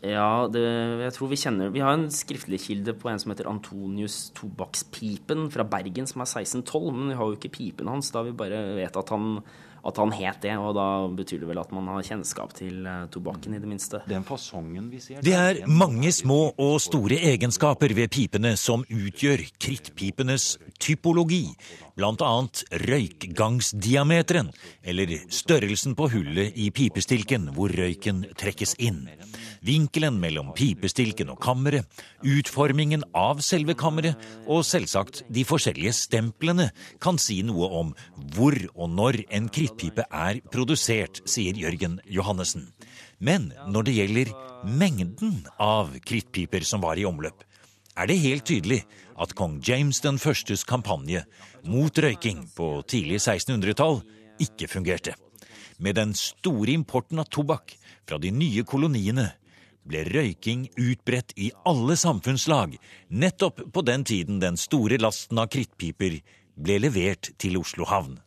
Ja, 0.00 0.46
det, 0.46 0.62
jeg 1.02 1.12
tror 1.16 1.28
vi 1.28 1.36
kjenner 1.36 1.72
Vi 1.74 1.80
har 1.82 1.92
en 1.96 2.06
skriftlig 2.14 2.60
kilde 2.62 2.94
på 2.94 3.10
en 3.10 3.18
som 3.18 3.32
heter 3.32 3.48
Antonius 3.50 4.30
Tobakkspipen 4.30 5.48
fra 5.50 5.64
Bergen, 5.66 6.06
som 6.06 6.22
er 6.22 6.28
1612. 6.30 6.92
Men 6.94 7.08
vi 7.10 7.16
har 7.18 7.26
jo 7.26 7.34
ikke 7.38 7.50
pipen 7.50 7.88
hans, 7.90 8.10
da 8.14 8.22
vi 8.22 8.30
bare 8.30 8.60
vet 8.78 8.96
at 8.96 9.08
han, 9.10 9.42
at 9.88 9.98
han 10.00 10.12
het 10.14 10.42
det. 10.44 10.54
Og 10.60 10.74
da 10.76 10.88
betyr 11.18 11.42
det 11.42 11.50
vel 11.50 11.60
at 11.62 11.72
man 11.74 11.88
har 11.92 12.06
kjennskap 12.06 12.54
til 12.58 12.86
eh, 12.86 13.06
tobakken, 13.12 13.56
i 13.56 13.62
det 13.62 13.70
minste. 13.70 14.02
Den 14.08 14.26
fasongen 14.28 14.90
vi 14.92 15.02
ser 15.02 15.22
Det 15.24 15.34
er 15.34 15.62
mange 15.66 16.12
små 16.14 16.52
og 16.56 16.78
store 16.82 17.20
egenskaper 17.32 17.94
ved 17.96 18.12
pipene 18.14 18.54
som 18.60 18.84
utgjør 18.84 19.44
krittpipenes 19.60 20.56
typologi, 20.80 21.44
annet 22.04 22.62
røykgangsdiameteren, 22.86 24.52
eller 24.82 25.10
størrelsen 25.30 25.96
på 25.98 26.08
hullet 26.12 26.54
i 26.56 26.70
pipestilken 26.70 27.48
hvor 27.56 27.72
røyken 27.74 28.24
trekkes 28.38 28.76
inn, 28.78 29.08
vinkelen 29.66 30.20
mellom 30.20 30.52
pipestilken 30.54 31.30
og 31.32 31.40
kammeret, 31.42 31.86
utformingen 32.22 33.02
av 33.14 33.42
selve 33.42 33.74
kammeret, 33.74 34.14
og 34.46 34.64
selvsagt 34.64 35.24
de 35.28 35.44
forskjellige 35.44 35.92
stemplene 35.96 36.70
kan 37.02 37.18
si 37.18 37.42
noe 37.42 37.66
om 37.80 37.94
hvor 38.36 38.54
og 38.74 38.90
når 38.94 39.24
en 39.30 39.48
krittpipe 39.48 40.06
er 40.10 40.40
produsert, 40.52 41.22
sier 41.26 41.58
Jørgen 41.58 42.00
Johannessen. 42.06 42.70
Men 43.18 43.52
når 43.66 43.88
det 43.88 43.98
gjelder 43.98 44.32
mengden 44.64 45.42
av 45.58 45.90
krittpiper 46.06 46.62
som 46.66 46.82
var 46.84 46.98
i 46.98 47.06
omløp, 47.08 47.42
er 47.98 48.06
det 48.06 48.20
helt 48.22 48.46
tydelig 48.46 48.84
at 49.18 49.34
kong 49.34 49.58
James 49.66 49.98
den 50.04 50.20
førstes 50.22 50.62
kampanje 50.66 51.24
mot 51.68 51.98
røyking 52.00 52.46
på 52.56 52.68
tidlig 52.88 53.20
1600-tall 53.20 54.00
ikke 54.42 54.68
fungerte. 54.70 55.14
Med 55.78 55.98
den 55.98 56.14
store 56.16 56.72
importen 56.74 57.20
av 57.20 57.28
tobakk 57.30 57.74
fra 58.08 58.18
de 58.18 58.32
nye 58.34 58.64
koloniene 58.66 59.28
ble 59.88 60.04
røyking 60.08 60.66
utbredt 60.80 61.34
i 61.36 61.50
alle 61.68 61.96
samfunnslag, 61.96 62.76
nettopp 63.08 63.62
på 63.72 63.84
den 63.86 64.04
tiden 64.04 64.40
den 64.42 64.56
store 64.60 64.98
lasten 65.00 65.40
av 65.40 65.50
krittpiper 65.52 66.18
ble 66.58 66.80
levert 66.82 67.32
til 67.38 67.60
Oslo 67.60 67.86
havn. 67.88 68.18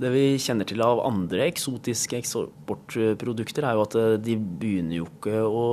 Det 0.00 0.08
vi 0.14 0.38
kjenner 0.40 0.64
til 0.68 0.80
av 0.80 1.02
andre 1.04 1.44
eksotiske 1.50 2.16
eksportprodukter, 2.20 3.66
er 3.66 3.76
jo 3.76 3.84
at 3.84 3.96
eh, 3.98 4.14
de 4.22 4.36
begynner 4.38 4.96
jo 5.00 5.08
ikke 5.10 5.42
å 5.44 5.64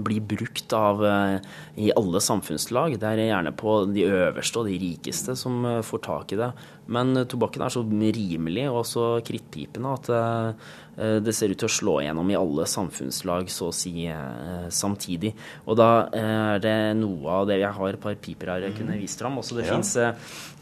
bli 0.00 0.20
brukt 0.24 0.72
av 0.76 1.02
eh, 1.04 1.50
i 1.84 1.90
alle 1.92 2.22
samfunnslag. 2.24 2.96
Det 3.00 3.08
er 3.08 3.24
gjerne 3.26 3.52
på 3.52 3.74
de 3.90 4.06
øverste 4.06 4.62
og 4.62 4.70
de 4.70 4.78
rikeste 4.80 5.36
som 5.36 5.60
eh, 5.68 5.80
får 5.84 6.04
tak 6.06 6.32
i 6.32 6.38
det. 6.40 6.52
Men 6.90 7.12
tobakken 7.28 7.66
er 7.66 7.74
så 7.74 7.82
rimelig, 7.84 8.64
og 8.70 8.80
også 8.80 9.08
krittpipende 9.26 9.92
at 9.94 10.08
det 11.22 11.32
ser 11.32 11.52
ut 11.52 11.60
til 11.62 11.68
å 11.68 11.72
slå 11.72 11.92
igjennom 12.02 12.32
i 12.32 12.36
alle 12.36 12.64
samfunnslag 12.68 13.46
så 13.54 13.68
å 13.70 13.74
si 13.74 14.08
samtidig. 14.74 15.30
Og 15.70 15.78
da 15.78 15.86
er 16.10 16.58
det 16.60 16.74
noe 16.98 17.30
av 17.38 17.46
det 17.48 17.60
Jeg 17.60 17.76
har 17.78 17.94
et 17.94 18.02
par 18.02 18.18
piper 18.18 18.50
her 18.50 18.66
jeg 18.66 18.74
kunne 18.80 18.98
vist 18.98 19.22
fram. 19.22 19.38
Også 19.38 19.60
det 19.60 19.68
ja. 19.68 19.78
fins 19.78 19.94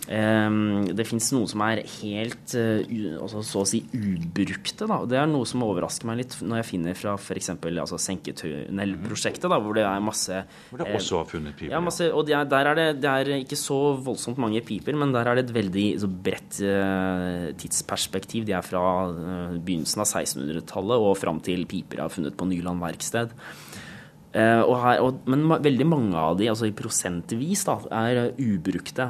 det 0.08 1.04
fins 1.04 1.26
noen 1.34 1.48
som 1.50 1.60
er 1.66 1.82
helt 1.98 2.54
altså, 2.56 3.42
så 3.44 3.60
å 3.60 3.68
si 3.68 3.82
ubrukte. 3.92 4.86
Da. 4.88 5.02
Det 5.08 5.18
er 5.20 5.26
noe 5.28 5.44
som 5.48 5.64
overrasker 5.66 6.08
meg 6.08 6.22
litt 6.22 6.36
når 6.40 6.62
jeg 6.62 6.68
finner 6.70 6.96
fra 6.96 7.12
f.eks. 7.18 7.50
Altså, 7.68 7.98
senketunnelprosjektet, 8.00 9.52
hvor 9.52 9.76
det 9.76 9.84
er 9.84 10.04
masse 10.04 10.40
Hvor 10.70 10.80
det 10.80 10.94
også 10.96 11.20
har 11.20 11.28
funnet 11.28 11.58
piper? 11.58 11.74
Ja, 11.74 11.82
masse, 11.84 12.08
og 12.08 12.32
er, 12.32 12.48
der 12.48 12.70
er 12.70 12.78
det, 12.78 12.86
det, 13.02 13.12
er 13.12 13.42
ikke 13.42 13.58
så 13.60 13.78
voldsomt 14.00 14.40
mange 14.40 14.62
piper, 14.64 14.96
men 14.96 15.12
der 15.12 15.28
er 15.28 15.38
det 15.38 15.48
et 15.48 15.56
veldig 15.58 15.86
så 16.00 16.08
bredt 16.08 16.62
uh, 16.64 17.50
tidsperspektiv. 17.60 18.48
De 18.48 18.56
er 18.56 18.64
fra 18.64 18.82
begynnelsen 19.58 20.04
av 20.04 20.08
1600-tallet 20.08 21.04
og 21.04 21.18
fram 21.20 21.42
til 21.44 21.68
piper 21.68 22.04
er 22.04 22.14
funnet 22.14 22.38
på 22.38 22.48
Nyland 22.48 22.80
verksted. 22.80 23.36
Og 24.38 24.74
her, 24.82 25.00
og, 25.02 25.22
men 25.26 25.46
veldig 25.48 25.86
mange 25.88 26.20
av 26.20 26.36
de, 26.38 26.46
altså 26.52 26.68
i 26.68 26.74
prosentvis, 26.76 27.64
da, 27.66 27.78
er 27.96 28.36
ubrukte. 28.38 29.08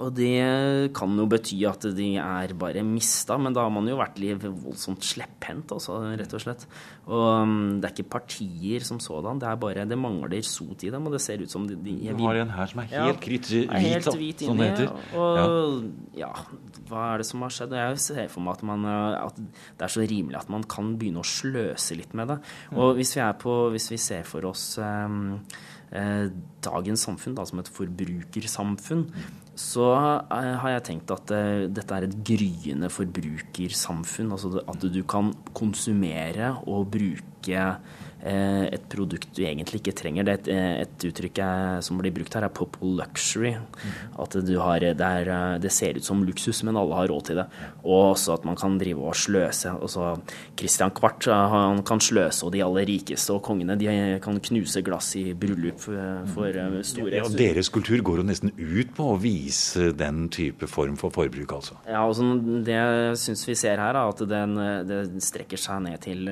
Og 0.00 0.14
det 0.16 0.92
kan 0.96 1.12
jo 1.18 1.26
bety 1.28 1.58
at 1.68 1.84
de 1.96 2.06
er 2.20 2.54
bare 2.58 2.82
mista, 2.86 3.36
men 3.40 3.54
da 3.56 3.66
har 3.66 3.72
man 3.74 3.88
jo 3.88 3.98
vært 3.98 4.20
litt 4.22 4.44
voldsomt 4.44 5.04
slepphendt, 5.04 5.74
altså, 5.76 5.98
rett 6.16 6.36
og 6.36 6.42
slett. 6.44 6.64
Og 7.10 7.26
um, 7.44 7.54
det 7.82 7.88
er 7.90 7.94
ikke 7.94 8.14
partier 8.16 8.86
som 8.86 9.00
sådan, 9.02 9.40
det 9.42 9.48
er 9.50 9.58
bare 9.60 9.86
Det 9.88 9.98
mangler 9.98 10.44
sot 10.46 10.84
i 10.86 10.92
dem, 10.92 11.08
og 11.08 11.16
det 11.16 11.20
ser 11.24 11.42
ut 11.42 11.52
som 11.52 11.66
de, 11.68 11.76
de 11.76 12.14
Du 12.16 12.24
har 12.24 12.40
en 12.40 12.54
her 12.54 12.70
som 12.70 12.82
er 12.84 12.90
helt 12.92 13.26
ja, 13.26 13.32
hvit, 13.32 13.50
helt 13.74 14.10
hvit 14.20 14.44
som 14.46 14.60
det 14.60 14.70
heter. 14.70 14.94
Og 15.18 15.40
ja. 16.16 16.28
ja. 16.28 16.30
hva 16.88 17.06
er 17.10 17.20
det 17.20 17.28
som 17.28 17.44
har 17.44 17.56
skjedd? 17.56 17.76
Jeg 17.76 18.04
ser 18.06 18.30
for 18.32 18.44
meg 18.46 18.56
at, 18.56 18.64
man, 18.70 18.86
at 19.18 19.40
det 19.40 19.88
er 19.88 19.92
så 19.96 20.06
rimelig 20.06 20.40
at 20.40 20.52
man 20.52 20.64
kan 20.70 20.94
begynne 21.00 21.24
å 21.24 21.28
sløse 21.28 21.98
litt 21.98 22.16
med 22.16 22.32
det. 22.32 22.38
Og 22.76 22.96
hvis 23.00 23.16
vi, 23.18 23.26
på, 23.42 23.58
hvis 23.74 23.90
vi 23.92 24.00
ser 24.00 24.24
for 24.28 24.48
oss 24.48 24.64
um, 24.80 25.36
eh, 25.96 26.26
dagens 26.64 27.04
samfunn 27.06 27.36
da, 27.36 27.46
som 27.48 27.60
et 27.62 27.70
forbrukersamfunn, 27.74 29.06
så 29.60 29.88
eh, 29.94 30.54
har 30.62 30.74
jeg 30.76 30.84
tenkt 30.88 31.12
at 31.14 31.32
uh, 31.34 31.66
dette 31.70 31.96
er 31.96 32.06
et 32.06 32.16
gryende 32.26 32.90
forbrukersamfunn. 32.92 34.32
Altså 34.36 34.64
at 34.64 34.86
du 34.92 35.02
kan 35.08 35.34
konsumere 35.56 36.54
og 36.64 36.88
bruke 36.94 37.58
Eh, 38.20 38.66
et 38.68 38.82
produkt 38.92 39.30
du 39.32 39.40
egentlig 39.46 39.80
ikke 39.80 39.94
trenger. 39.96 40.26
Det 40.28 40.32
et, 40.34 40.48
eh, 40.52 40.82
et 40.84 41.04
uttrykk 41.08 41.40
som 41.80 41.96
blir 41.98 42.12
brukt 42.12 42.34
her, 42.34 42.44
er 42.44 42.48
'popul 42.48 43.00
luxury'. 43.00 43.56
At 44.18 44.34
har, 44.34 44.78
det, 44.80 45.00
er, 45.00 45.28
eh, 45.28 45.58
det, 45.58 45.72
ser 45.72 45.96
ut 45.96 46.04
som 46.04 46.22
luksus, 46.22 46.62
men 46.62 46.76
alle 46.76 46.94
har 46.94 47.08
råd 47.08 47.24
til 47.24 47.36
det. 47.36 47.46
Og 47.82 48.14
også 48.14 48.34
at 48.34 48.44
man 48.44 48.56
kan 48.56 48.78
drive 48.78 48.98
og 48.98 49.14
sløse. 49.14 49.70
Også 49.80 50.20
Christian 50.56 50.90
Kvart 50.90 51.24
han 51.24 51.82
kan 51.82 51.98
sløse, 51.98 52.44
og 52.44 52.52
de 52.52 52.62
aller 52.62 52.84
rikeste 52.84 53.32
og 53.32 53.42
kongene 53.42 53.78
de 53.78 54.20
kan 54.20 54.38
knuse 54.38 54.82
glass 54.82 55.16
i 55.16 55.32
bryllup 55.32 55.80
for 55.80 56.82
store 56.82 57.10
Ja, 57.10 57.22
Deres 57.22 57.68
kultur 57.68 58.02
går 58.02 58.16
jo 58.16 58.22
nesten 58.22 58.52
ut 58.58 58.94
på 58.94 59.14
å 59.14 59.20
vise 59.20 59.49
den 59.98 60.28
type 60.32 60.68
form 60.70 60.96
for 61.00 61.14
forbruk, 61.14 61.56
altså. 61.58 61.78
Ja, 61.88 62.04
og 62.06 62.16
det 62.66 62.76
jeg 62.76 63.18
syns 63.22 63.46
vi 63.48 63.58
ser 63.58 63.82
her, 63.82 63.96
er 63.96 64.12
at 64.14 64.22
den, 64.30 64.54
det 64.88 65.02
strekker 65.24 65.60
seg 65.60 65.82
ned 65.88 66.00
til 66.04 66.30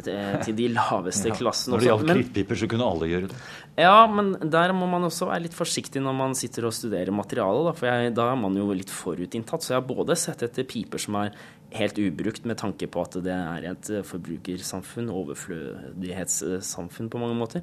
til 0.00 0.56
de 0.56 0.68
laveste 0.72 1.30
ja. 1.30 1.36
klassene. 1.36 1.74
Når 1.74 1.82
det 1.82 1.88
gjaldt 1.88 2.12
krittpiper, 2.12 2.58
så 2.60 2.68
kunne 2.70 2.86
alle 2.86 3.08
gjøre 3.10 3.30
det. 3.32 3.40
Ja, 3.80 4.06
men 4.10 4.32
der 4.52 4.74
må 4.76 4.88
man 4.90 5.06
også 5.08 5.28
være 5.30 5.46
litt 5.46 5.56
forsiktig 5.56 6.02
når 6.04 6.16
man 6.16 6.36
sitter 6.38 6.68
og 6.68 6.74
studerer 6.76 7.12
materialet. 7.14 7.68
Da, 7.68 7.74
for 7.78 7.90
jeg, 7.90 8.14
da 8.16 8.30
er 8.32 8.40
man 8.40 8.56
jo 8.58 8.68
litt 8.76 8.92
forutinntatt. 8.92 9.64
Så 9.64 9.74
jeg 9.74 9.80
har 9.80 9.88
både 9.88 10.16
sett 10.18 10.44
etter 10.46 10.68
piper 10.68 11.02
som 11.02 11.18
er 11.22 11.34
helt 11.76 11.98
ubrukt 11.98 12.44
med 12.48 12.58
tanke 12.60 12.86
på 12.90 13.02
at 13.06 13.18
det 13.24 13.34
er 13.34 13.70
et 13.70 13.90
forbrukersamfunn, 14.06 15.10
overflødighetssamfunn 15.14 17.10
på 17.12 17.18
mange 17.22 17.38
måter. 17.38 17.60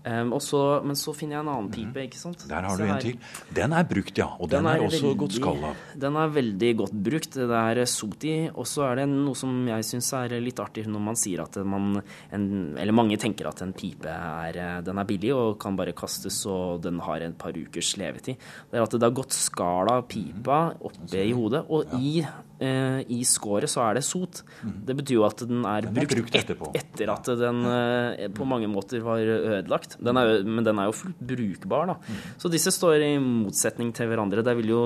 Um, 0.00 0.32
så, 0.40 0.80
men 0.80 0.96
så 0.96 1.12
finner 1.12 1.36
jeg 1.36 1.44
en 1.44 1.50
annen 1.52 1.68
pipe. 1.72 1.92
Mhm. 1.92 2.06
ikke 2.08 2.16
sant? 2.16 2.46
Der 2.48 2.64
har 2.64 2.78
du 2.78 2.86
en 2.86 3.02
til. 3.02 3.18
Den 3.52 3.74
er 3.76 3.84
brukt, 3.84 4.16
ja. 4.16 4.30
Og 4.40 4.48
den, 4.48 4.64
den 4.64 4.70
er, 4.70 4.80
er, 4.80 4.86
også 4.86 5.02
veldig, 5.02 5.18
godt 5.20 5.36
skalla. 5.36 5.72
Den 6.06 6.16
er 6.16 6.32
veldig 6.36 6.70
godt 6.78 6.94
brukt. 7.08 7.36
Det 7.36 7.58
er 7.60 7.82
soti. 7.84 8.34
Og 8.48 8.68
så 8.68 8.86
er 8.88 9.02
det 9.02 9.06
noe 9.12 9.36
som 9.36 9.58
jeg 9.68 9.88
syns 9.90 10.10
er 10.16 10.36
litt 10.40 10.62
artig 10.62 10.86
når 10.88 11.04
man 11.10 11.20
sier 11.20 11.44
at 11.44 11.60
man 11.68 12.00
en, 12.32 12.46
Eller 12.80 12.96
mange 12.96 13.18
tenker 13.20 13.50
at 13.50 13.60
en 13.64 13.74
pipe 13.76 14.08
er, 14.08 14.80
den 14.86 15.00
er 15.02 15.08
billig 15.08 15.34
og 15.36 15.58
kan 15.60 15.76
bare 15.76 15.92
kastes, 15.96 16.40
og 16.48 16.80
den 16.86 17.02
har 17.04 17.20
et 17.20 17.36
par 17.40 17.52
ukers 17.52 17.92
levetid. 18.00 18.40
Det 18.70 18.80
er 18.80 18.86
at 18.86 18.96
det 18.96 19.04
har 19.04 19.18
gått 19.20 19.36
skala 19.36 20.00
pipa 20.08 20.62
oppe 20.80 21.26
i 21.26 21.34
hodet, 21.36 21.66
og 21.68 21.92
i 22.00 22.22
Eh, 22.60 23.00
i 23.08 23.22
skåret 23.24 23.72
så 23.72 23.80
er 23.86 23.96
det 23.96 24.02
sot. 24.04 24.42
Mm. 24.60 24.72
Det 24.84 24.96
betyr 24.98 25.16
jo 25.16 25.22
at 25.24 25.40
den 25.48 25.62
er, 25.64 25.86
den 25.86 25.96
er 25.96 26.04
brukt, 26.04 26.18
brukt 26.18 26.34
etterpå. 26.42 26.72
etter 26.76 27.12
at 27.14 27.30
den 27.40 27.62
eh, 27.64 28.26
på 28.36 28.44
mange 28.48 28.68
måter 28.68 29.00
var 29.04 29.22
ødelagt. 29.24 29.96
Den 29.96 30.20
er, 30.20 30.42
men 30.44 30.66
den 30.66 30.82
er 30.82 30.90
jo 30.90 30.96
fullt 30.98 31.22
brukbar, 31.32 31.88
da. 31.94 31.96
Mm. 32.04 32.18
Så 32.42 32.52
disse 32.52 32.74
står 32.76 33.06
i 33.06 33.14
motsetning 33.24 33.94
til 33.96 34.12
hverandre. 34.12 34.44
Det 34.44 34.56
vil 34.60 34.74
jo 34.74 34.82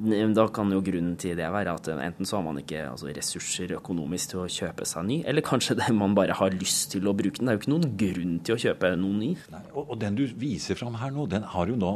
da 0.00 0.46
kan 0.48 0.70
jo 0.72 0.80
grunnen 0.80 1.16
til 1.20 1.36
det 1.36 1.48
være 1.52 1.74
at 1.76 1.88
enten 1.92 2.28
så 2.28 2.38
har 2.38 2.44
man 2.46 2.60
ikke 2.62 2.86
altså, 2.88 3.10
ressurser 3.16 3.74
økonomisk 3.76 4.32
til 4.32 4.42
å 4.42 4.46
kjøpe 4.48 4.86
seg 4.88 5.04
ny, 5.06 5.18
eller 5.28 5.44
kanskje 5.44 5.76
det 5.76 5.90
man 5.96 6.14
bare 6.16 6.36
har 6.38 6.54
lyst 6.56 6.92
til 6.94 7.08
å 7.08 7.14
bruke 7.16 7.38
den. 7.38 7.50
Det 7.50 7.52
er 7.52 7.58
jo 7.58 7.62
ikke 7.62 7.72
noen 7.74 7.96
grunn 8.00 8.38
til 8.46 8.56
å 8.56 8.62
kjøpe 8.64 8.92
noen 8.96 9.18
ny. 9.20 9.30
Nei, 9.52 9.62
og, 9.74 9.82
og, 9.84 9.98
den 10.00 10.16
du 10.16 10.24
viser 10.40 10.78
fram 10.80 10.96
her 11.00 11.12
nå, 11.14 11.26
den 11.30 11.44
har 11.52 11.68
jo 11.68 11.76
nå 11.80 11.92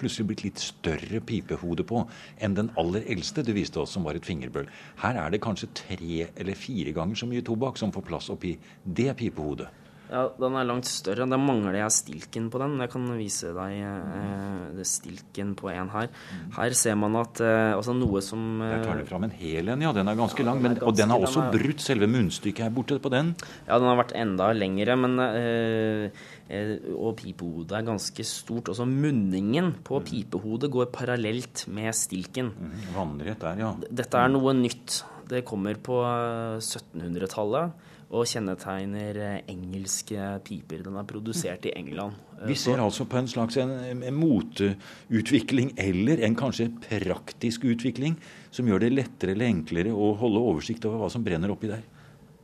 plutselig 0.00 0.28
blitt 0.32 0.44
litt 0.48 0.64
større 0.64 1.22
pipehode 1.24 1.86
på 1.86 2.02
enn 2.42 2.58
den 2.58 2.72
aller 2.80 3.06
eldste 3.14 3.46
du 3.46 3.54
viste 3.54 3.80
oss, 3.82 3.94
som 3.94 4.06
var 4.06 4.18
et 4.18 4.26
fingerbøl. 4.26 4.68
Her 5.04 5.22
er 5.22 5.30
det 5.34 5.42
kanskje 5.44 5.70
tre 5.84 6.26
eller 6.34 6.58
fire 6.58 6.96
ganger 6.96 7.22
så 7.22 7.30
mye 7.30 7.44
tobakk 7.46 7.78
som 7.80 7.94
får 7.94 8.08
plass 8.10 8.32
oppi 8.34 8.56
det 8.84 9.12
pipehodet. 9.20 9.70
Ja, 10.10 10.26
den 10.36 10.56
er 10.58 10.66
langt 10.68 10.88
større. 10.88 11.24
Da 11.28 11.38
mangler 11.40 11.78
jeg 11.78 11.94
stilken 11.96 12.50
på 12.52 12.60
den. 12.60 12.76
Jeg 12.82 12.90
kan 12.92 13.06
vise 13.16 13.52
deg 13.56 13.78
eh, 13.80 14.82
stilken 14.86 15.54
på 15.56 15.70
en 15.72 15.90
her. 15.94 16.10
Her 16.58 16.76
ser 16.76 16.98
man 17.00 17.16
at 17.18 17.40
eh, 17.44 17.72
altså 17.72 17.94
noe 17.96 18.20
som 18.24 18.60
eh, 18.60 18.74
Der 18.74 18.84
tar 18.84 19.00
du 19.00 19.08
fram 19.08 19.24
en 19.26 19.34
hel 19.34 19.72
en, 19.72 19.84
ja. 19.86 19.94
Den 19.96 20.10
er 20.12 20.18
ganske 20.18 20.44
ja, 20.44 20.48
lang. 20.50 20.60
Men, 20.60 20.74
er 20.74 20.82
ganske, 20.82 20.90
og 20.92 20.98
den 20.98 21.14
har 21.14 21.24
også 21.24 21.40
den 21.40 21.48
er, 21.48 21.56
brutt 21.56 21.84
selve 21.86 22.08
munnstykket 22.12 22.66
her 22.66 22.74
borte 22.76 22.98
på 23.00 23.12
den. 23.14 23.32
Ja, 23.64 23.78
den 23.78 23.88
har 23.88 23.98
vært 24.02 24.14
enda 24.20 24.50
lengre, 24.56 24.98
men 25.00 25.16
eh, 25.24 26.28
eh 26.52 26.74
Og 26.92 27.16
pipehodet 27.16 27.78
er 27.78 27.88
ganske 27.88 28.28
stort. 28.28 28.68
Også 28.74 28.84
munningen 28.84 29.72
på 29.86 30.02
mm. 30.02 30.06
pipehodet 30.10 30.70
går 30.74 30.92
parallelt 30.92 31.64
med 31.72 31.96
stilken. 31.96 32.52
Mm, 32.52 32.76
vannrett 32.92 33.40
der, 33.40 33.64
ja. 33.64 33.72
Dette 33.88 34.20
er 34.20 34.28
noe 34.36 34.52
nytt. 34.58 35.00
Det 35.24 35.40
kommer 35.48 35.80
på 35.80 36.02
1700-tallet. 36.04 37.72
Eh, 38.14 38.18
og 38.20 38.28
kjennetegner 38.30 39.18
eh, 39.18 39.40
engelske 39.50 40.28
piper. 40.46 40.84
Den 40.86 40.96
er 40.96 41.06
produsert 41.08 41.66
i 41.66 41.74
England. 41.76 42.14
Vi 42.46 42.54
ser 42.54 42.82
altså 42.82 43.06
på 43.06 43.18
en 43.18 43.28
slags 43.28 43.56
en, 43.56 43.70
en 44.02 44.14
moteutvikling 44.14 45.74
eller 45.80 46.22
en 46.26 46.36
kanskje 46.36 46.70
praktisk 46.88 47.64
utvikling 47.64 48.16
som 48.50 48.68
gjør 48.68 48.84
det 48.84 48.92
lettere 48.94 49.34
eller 49.34 49.50
enklere 49.50 49.94
å 49.94 50.14
holde 50.20 50.42
oversikt 50.42 50.84
over 50.86 51.02
hva 51.02 51.10
som 51.10 51.24
brenner 51.24 51.50
oppi 51.50 51.70
der. 51.70 51.82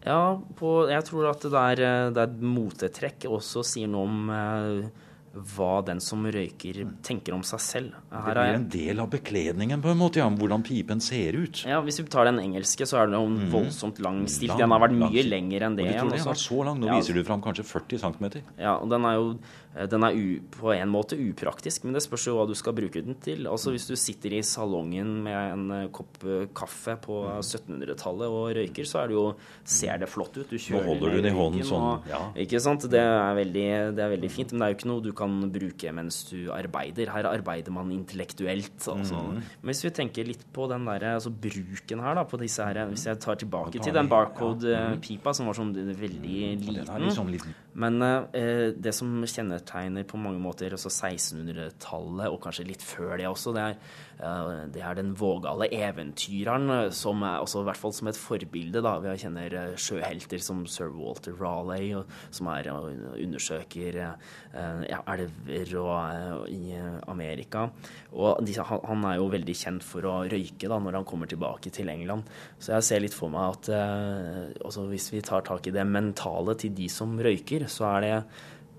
Ja, 0.00 0.40
på, 0.56 0.88
jeg 0.88 1.04
tror 1.04 1.28
at 1.28 1.44
det 1.44 1.60
er, 1.60 1.84
eh, 1.84 2.10
det 2.16 2.24
er 2.24 2.50
motetrekk 2.56 3.28
også 3.28 3.64
sier 3.66 3.90
noe 3.90 4.08
om 4.08 4.34
eh, 4.34 5.06
hva 5.30 5.78
den 5.86 6.00
som 6.02 6.24
røyker, 6.26 6.80
tenker 7.06 7.36
om 7.36 7.42
seg 7.46 7.62
selv. 7.62 7.98
Her 8.10 8.34
det 8.34 8.42
blir 8.42 8.56
en 8.56 8.66
del 8.72 9.02
av 9.04 9.10
bekledningen, 9.12 9.82
på 9.82 9.92
en 9.92 10.00
måte, 10.00 10.18
ja, 10.18 10.26
om 10.26 10.38
hvordan 10.40 10.64
pipen 10.66 11.02
ser 11.04 11.38
ut. 11.38 11.62
Ja, 11.68 11.78
Hvis 11.86 12.00
vi 12.00 12.06
tar 12.10 12.26
den 12.26 12.40
engelske, 12.42 12.86
så 12.88 12.98
er 12.98 13.10
det 13.10 13.20
en 13.20 13.36
mhm. 13.36 13.48
voldsomt 13.52 14.02
lang 14.02 14.24
stil. 14.26 14.50
Den 14.58 14.74
har 14.74 14.82
vært 14.82 14.96
mye 14.98 15.24
lenger 15.26 15.68
enn 15.68 15.78
det. 15.78 15.86
Og 15.86 15.92
du 15.92 15.98
tror 16.00 16.10
den 16.10 16.24
har 16.24 16.32
vært 16.32 16.44
så 16.44 16.60
lang? 16.66 16.82
Nå 16.82 16.90
ja. 16.90 16.98
viser 16.98 17.18
du 17.18 17.24
fram 17.26 17.44
kanskje 17.44 17.66
40 17.68 18.02
cm. 18.04 18.30
Ja, 18.58 18.76
og 18.76 18.90
den 18.90 19.06
er 19.06 19.18
jo 19.20 19.34
Eh, 19.76 19.86
den 19.86 20.02
er 20.02 20.16
på 20.50 20.72
en 20.74 20.90
måte 20.90 21.18
upraktisk, 21.18 21.84
men 21.84 21.94
det 21.94 22.02
spørs 22.02 22.26
jo 22.26 22.34
hva 22.38 22.46
du 22.48 22.56
skal 22.58 22.74
bruke 22.76 23.02
den 23.04 23.16
til. 23.22 23.46
Altså 23.46 23.74
Hvis 23.74 23.86
du 23.86 23.94
sitter 23.98 24.34
i 24.34 24.42
salongen 24.46 25.20
med 25.24 25.38
en 25.38 25.74
eh, 25.76 25.88
kopp 25.94 26.18
eh, 26.26 26.48
kaffe 26.56 26.96
på 27.02 27.20
1700-tallet 27.38 28.26
og 28.26 28.50
røyker, 28.58 28.88
så 28.88 29.04
er 29.04 29.10
det 29.10 29.18
jo, 29.18 29.26
ser 29.64 30.02
det 30.02 30.10
flott 30.10 30.34
ut. 30.40 30.50
Du 30.50 30.58
kjører 30.58 30.82
Nå 30.82 30.94
holder 30.94 31.14
du 31.14 31.20
den 31.20 31.30
i 31.30 31.36
hånden 31.36 31.68
sånn. 31.68 31.86
Og, 31.92 32.10
ja. 32.10 32.22
Ikke 32.46 32.62
sant? 32.62 32.88
Det 32.90 33.02
er, 33.02 33.34
veldig, 33.38 33.68
det 33.94 34.04
er, 34.04 34.14
veldig, 34.16 34.32
fint, 34.32 34.54
men 34.54 34.64
det 34.64 34.68
er 34.68 34.74
jo 34.74 34.80
ikke 34.80 34.90
noe 34.90 35.04
du 35.04 35.12
kan 35.20 35.36
bruke 35.52 35.92
mens 35.96 36.22
du 36.30 36.50
arbeider. 36.54 37.12
Her 37.14 37.28
arbeider 37.30 37.74
man 37.74 37.92
intellektuelt. 37.94 38.76
Altså. 38.80 39.20
Mm. 39.20 39.40
Men 39.60 39.72
hvis 39.72 39.84
vi 39.86 39.94
tenker 40.00 40.28
litt 40.28 40.44
på 40.54 40.66
den 40.70 40.88
der, 40.88 41.06
altså 41.14 41.32
bruken 41.32 42.04
her, 42.04 42.18
da, 42.18 42.26
på 42.28 42.40
disse 42.40 42.64
her 42.66 42.86
Hvis 42.90 43.06
jeg 43.06 43.20
tar 43.22 43.38
tilbake 43.40 43.78
tar 43.78 43.86
til 43.86 43.96
den 43.96 44.10
barcode-pipa, 44.10 45.34
som 45.36 45.50
var 45.50 45.58
sånn 45.58 45.74
veldig 45.76 46.38
liten. 46.64 47.04
liksom 47.04 47.30
liten. 47.32 47.56
Men 47.80 48.02
eh, 48.02 48.72
det 48.74 48.92
som 48.96 49.20
kjennetegner 49.22 50.06
på 50.08 50.18
mange 50.20 50.40
måter 50.42 50.74
også 50.74 50.90
1600-tallet, 50.90 52.26
og 52.30 52.40
kanskje 52.42 52.66
litt 52.66 52.82
før 52.84 53.16
det 53.20 53.28
også, 53.30 53.54
det 53.54 53.62
er, 53.62 53.76
eh, 54.18 54.62
det 54.74 54.82
er 54.84 54.98
den 54.98 55.12
vågale 55.18 55.68
eventyreren, 55.76 56.90
som 56.94 57.22
er 57.26 57.38
også 57.44 57.62
i 57.62 57.68
hvert 57.68 57.80
fall 57.80 57.94
som 57.96 58.10
et 58.10 58.18
forbilde. 58.18 58.82
da, 58.82 58.96
Vi 59.04 59.16
kjenner 59.22 59.54
eh, 59.54 59.76
sjøhelter 59.78 60.42
som 60.42 60.64
sir 60.66 60.90
Walter 60.96 61.36
Raleigh, 61.38 62.02
som 62.30 62.50
er 62.52 62.70
og 62.74 62.90
undersøker 63.14 64.00
eh, 64.02 64.84
ja, 64.90 65.00
elver 65.10 65.74
og, 65.80 65.92
eh, 65.98 66.54
i 66.54 66.78
Amerika. 67.10 67.66
Og 68.12 68.40
de, 68.46 68.54
han, 68.58 68.84
han, 68.88 69.08
er 69.10 69.18
jo 69.18 69.28
veldig 69.32 69.56
kjent 69.56 69.86
for 69.86 70.06
å 70.08 70.16
røyke 70.30 70.70
da, 70.70 70.78
når 70.78 71.00
han 71.00 71.08
kommer 71.08 71.30
tilbake 71.30 71.72
til 71.74 71.90
England. 71.92 72.28
Så 72.58 72.74
jeg 72.76 72.88
ser 72.88 73.04
litt 73.04 73.16
for 73.16 73.32
meg 73.32 73.58
at 73.58 73.72
eh, 73.74 74.86
hvis 74.90 75.10
vi 75.14 75.24
tar 75.26 75.46
tak 75.46 75.68
i 75.68 75.74
det 75.74 75.86
mentale 75.88 76.56
til 76.60 76.74
de 76.76 76.88
som 76.92 77.18
røyker, 77.18 77.68
så 77.70 77.90
er 77.96 78.06
det 78.06 78.16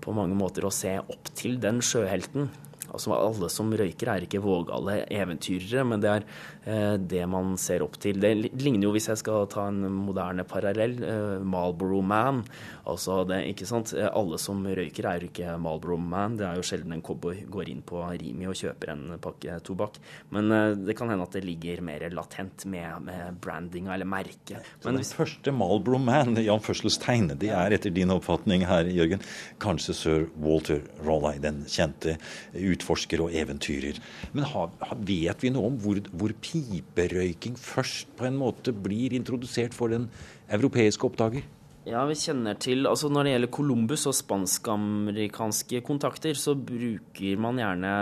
på 0.02 0.14
mange 0.16 0.36
måter 0.36 0.66
å 0.66 0.74
se 0.74 0.96
opp 1.00 1.30
til 1.38 1.60
den 1.62 1.80
sjøhelten. 1.84 2.50
Altså 2.92 3.14
Alle 3.16 3.48
som 3.52 3.70
røyker, 3.72 4.10
er 4.10 4.26
ikke 4.26 4.42
vågale 4.44 4.98
eventyrere, 5.12 5.84
men 5.88 6.02
det 6.02 6.10
er 6.12 6.26
eh, 6.68 6.96
det 6.98 7.22
man 7.30 7.54
ser 7.60 7.84
opp 7.84 7.96
til. 8.02 8.20
Det 8.20 8.34
ligner 8.36 8.88
jo, 8.88 8.92
hvis 8.92 9.08
jeg 9.08 9.22
skal 9.22 9.48
ta 9.52 9.68
en 9.70 9.86
moderne 10.02 10.44
parallell, 10.48 10.98
eh, 11.00 11.38
Marlboro 11.40 12.02
Man. 12.04 12.42
Altså 12.88 13.20
det, 13.28 13.38
ikke 13.52 13.66
sant? 13.68 13.92
Eh, 13.94 14.08
alle 14.08 14.38
som 14.42 14.62
røyker, 14.66 15.06
er 15.06 15.22
jo 15.22 15.30
ikke 15.30 15.54
Marlboro 15.62 15.98
Man. 16.00 16.36
Det 16.38 16.46
er 16.48 16.58
jo 16.58 16.66
sjelden 16.66 16.96
en 16.96 17.04
cowboy 17.04 17.44
går 17.52 17.70
inn 17.70 17.82
på 17.86 18.02
Rimi 18.02 18.48
og 18.50 18.58
kjøper 18.58 18.92
en 18.94 19.04
pakke 19.22 19.58
tobakk. 19.66 20.00
Men 20.34 20.50
eh, 20.54 20.74
det 20.88 20.96
kan 20.98 21.12
hende 21.12 21.26
at 21.28 21.36
det 21.36 21.44
ligger 21.46 21.84
mer 21.86 22.06
latent 22.10 22.66
med, 22.70 23.06
med 23.06 23.38
brandinga 23.42 23.94
eller 23.94 24.08
merket. 24.08 24.66
Men 24.82 24.98
den 24.98 25.06
første 25.06 25.54
Marlboro 25.54 26.00
Man, 26.02 26.34
i 26.42 26.48
anførselstegn, 26.52 27.30
det 27.38 27.52
er 27.54 27.76
etter 27.76 27.94
din 27.94 28.12
oppfatning 28.14 28.66
her, 28.66 28.90
Jørgen, 28.90 29.22
kanskje 29.62 29.96
sir 29.96 30.28
Walter 30.42 30.82
Raleigh, 31.06 31.40
den 31.42 31.62
kjente 31.70 32.18
utforsker 32.58 33.22
og 33.22 33.34
eventyrer. 33.38 34.02
Men 34.34 34.48
har, 34.50 34.74
vet 34.98 35.44
vi 35.44 35.54
noe 35.54 35.70
om 35.70 35.78
hvor, 35.82 36.02
hvor 36.10 36.34
piperøyking 36.42 37.54
først 37.60 38.10
på 38.18 38.26
en 38.26 38.38
måte 38.40 38.74
blir 38.74 39.14
introdusert 39.14 39.76
for 39.76 39.92
den 39.92 40.10
europeiske 40.52 41.06
oppdager? 41.06 41.46
Ja, 41.88 42.04
vi 42.06 42.14
kjenner 42.14 42.54
til 42.62 42.86
altså 42.86 43.08
Når 43.10 43.26
det 43.26 43.34
gjelder 43.34 43.52
Columbus 43.56 44.06
og 44.06 44.14
spansk-amerikanske 44.14 45.82
kontakter, 45.86 46.38
så 46.38 46.54
bruker 46.54 47.42
man 47.42 47.58
gjerne 47.58 47.92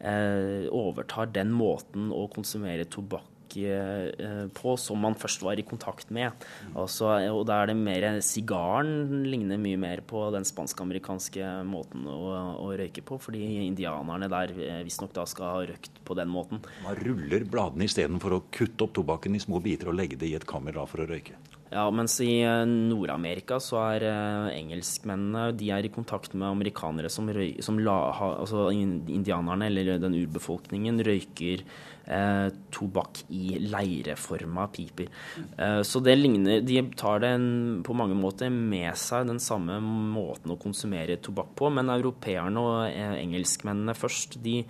eh, 0.00 0.66
Overtar 0.74 1.30
den 1.34 1.54
måten 1.54 2.10
å 2.10 2.26
konsumere 2.32 2.88
tobakk 2.90 3.32
Eh, 3.56 4.48
på 4.52 4.74
som 4.76 5.00
man 5.00 5.14
først 5.16 5.42
var 5.44 5.58
i 5.58 5.64
kontakt 5.64 6.10
med. 6.10 6.32
Altså, 6.74 7.08
og 7.32 7.44
da 7.48 7.62
er 7.62 7.70
det 7.70 7.76
mer 7.78 8.06
Sigaren 8.24 9.24
ligner 9.30 9.60
mye 9.60 9.78
mer 9.80 10.02
på 10.06 10.26
den 10.34 10.44
spansk-amerikanske 10.46 11.62
måten 11.68 12.06
å, 12.10 12.20
å, 12.60 12.70
røyke 12.76 13.04
på, 13.06 13.20
fordi 13.22 13.44
indianerne 13.64 14.28
der 14.32 14.52
eh, 14.56 14.82
visstnok 14.86 15.14
da 15.16 15.26
skal 15.28 15.52
ha 15.52 15.66
røykt 15.70 16.02
på 16.04 16.18
den 16.18 16.32
måten. 16.32 16.64
Man 16.84 17.00
ruller 17.00 17.46
bladene 17.48 17.88
istedenfor 17.88 18.36
å 18.36 18.44
kutte 18.52 18.88
opp 18.88 18.96
tobakken 18.98 19.38
i 19.38 19.42
små 19.42 19.62
biter 19.64 19.92
og 19.92 20.00
legge 20.00 20.20
det 20.20 20.32
i 20.32 20.36
et 20.38 20.48
kammer 20.48 20.76
for 20.86 21.04
å 21.04 21.08
røyke. 21.08 21.38
Ja, 21.72 21.86
mens 21.90 22.18
i 22.22 22.40
eh, 22.46 22.62
Nord-Amerika 22.66 23.58
så 23.62 23.80
er 23.96 24.06
engelskmennene 24.54 25.50
de 25.58 25.72
er 25.74 25.88
i 25.88 25.92
kontakt 25.92 26.36
med 26.36 26.48
amerikanere 26.48 27.10
som, 27.12 27.28
røy, 27.32 27.56
som 27.64 27.80
la, 27.82 27.98
altså 28.28 28.68
indianerne, 28.72 29.70
eller 29.70 29.96
den 30.02 30.18
urbefolkningen, 30.22 31.02
røyker 31.06 31.66
eh, 32.06 32.48
tobakk 32.70 33.22
i 33.34 33.58
leireforma 33.66 34.66
piper. 34.72 35.10
Eh, 35.58 35.80
så 35.82 36.00
det 36.00 36.16
ligner 36.18 36.60
De 36.66 36.80
tar 36.96 37.20
det 37.24 37.32
en, 37.36 37.48
på 37.86 37.96
mange 37.96 38.16
måter 38.18 38.50
med 38.52 38.94
seg 38.98 39.28
den 39.30 39.40
samme 39.42 39.78
måten 39.82 40.54
å 40.54 40.60
konsumere 40.60 41.18
tobakk 41.22 41.54
på, 41.58 41.70
men 41.74 41.92
europeerne 41.92 42.62
og 42.62 42.76
eh, 42.90 43.16
engelskmennene 43.22 43.96
først, 43.96 44.40
de 44.44 44.62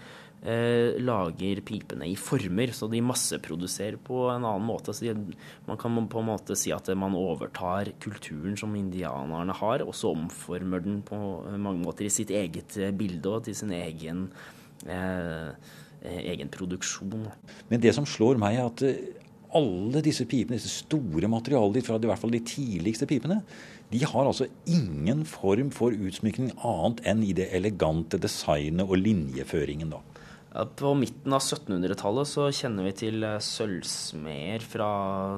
eh, 0.46 0.96
lager 1.02 1.62
pipene 1.66 2.08
i 2.08 2.16
former, 2.18 2.72
så 2.72 2.88
de 2.92 3.02
masseproduserer 3.04 3.98
på 4.06 4.24
en 4.30 4.46
annen 4.46 4.66
måte. 4.66 4.94
Så 4.96 5.10
de, 5.10 5.36
man 5.66 5.80
kan 5.80 5.98
på 6.08 6.22
en 6.22 6.30
måte 6.30 6.56
si 6.58 6.74
at 6.74 6.88
man 6.98 7.18
overtar 7.18 7.92
kulturen 8.02 8.56
som 8.58 8.76
indianerne 8.78 9.56
har, 9.60 9.84
og 9.84 9.96
så 9.96 10.14
omformer 10.14 10.86
den 10.86 11.02
på 11.06 11.18
mange 11.56 11.82
måter 11.82 12.08
i 12.08 12.14
sitt 12.14 12.30
eget 12.34 12.78
bilde 12.96 13.34
og 13.34 13.48
til 13.48 13.58
sin 13.58 13.74
egen 13.76 14.30
eh, 14.86 15.50
Eh, 16.06 16.22
egen 16.30 16.50
produksjon. 16.52 17.24
Men 17.70 17.80
det 17.82 17.94
som 17.96 18.06
slår 18.06 18.38
meg, 18.38 18.58
er 18.58 18.68
at 18.68 18.82
eh, 18.86 18.98
alle 19.56 20.02
disse 20.04 20.26
pipene, 20.28 20.58
disse 20.58 20.84
store 20.84 21.30
materialene 21.30 21.82
fra 21.82 21.96
i 21.98 22.10
hvert 22.10 22.20
fall 22.20 22.34
de 22.34 22.42
tidligste 22.46 23.08
pipene, 23.10 23.40
de 23.90 24.02
har 24.04 24.26
altså 24.26 24.46
ingen 24.68 25.24
form 25.26 25.72
for 25.74 25.94
utsmykning 25.94 26.52
annet 26.66 27.02
enn 27.08 27.24
i 27.26 27.32
det 27.38 27.48
elegante 27.56 28.20
designet 28.22 28.86
og 28.86 29.00
linjeføringen. 29.00 29.94
da. 29.96 30.02
På 30.56 30.92
midten 30.96 31.34
av 31.36 31.42
1700-tallet 31.42 32.28
så 32.30 32.46
kjenner 32.54 32.86
vi 32.88 32.92
til 32.96 33.24
eh, 33.26 33.36
sølvsmeder 33.44 34.64
fra 34.64 34.88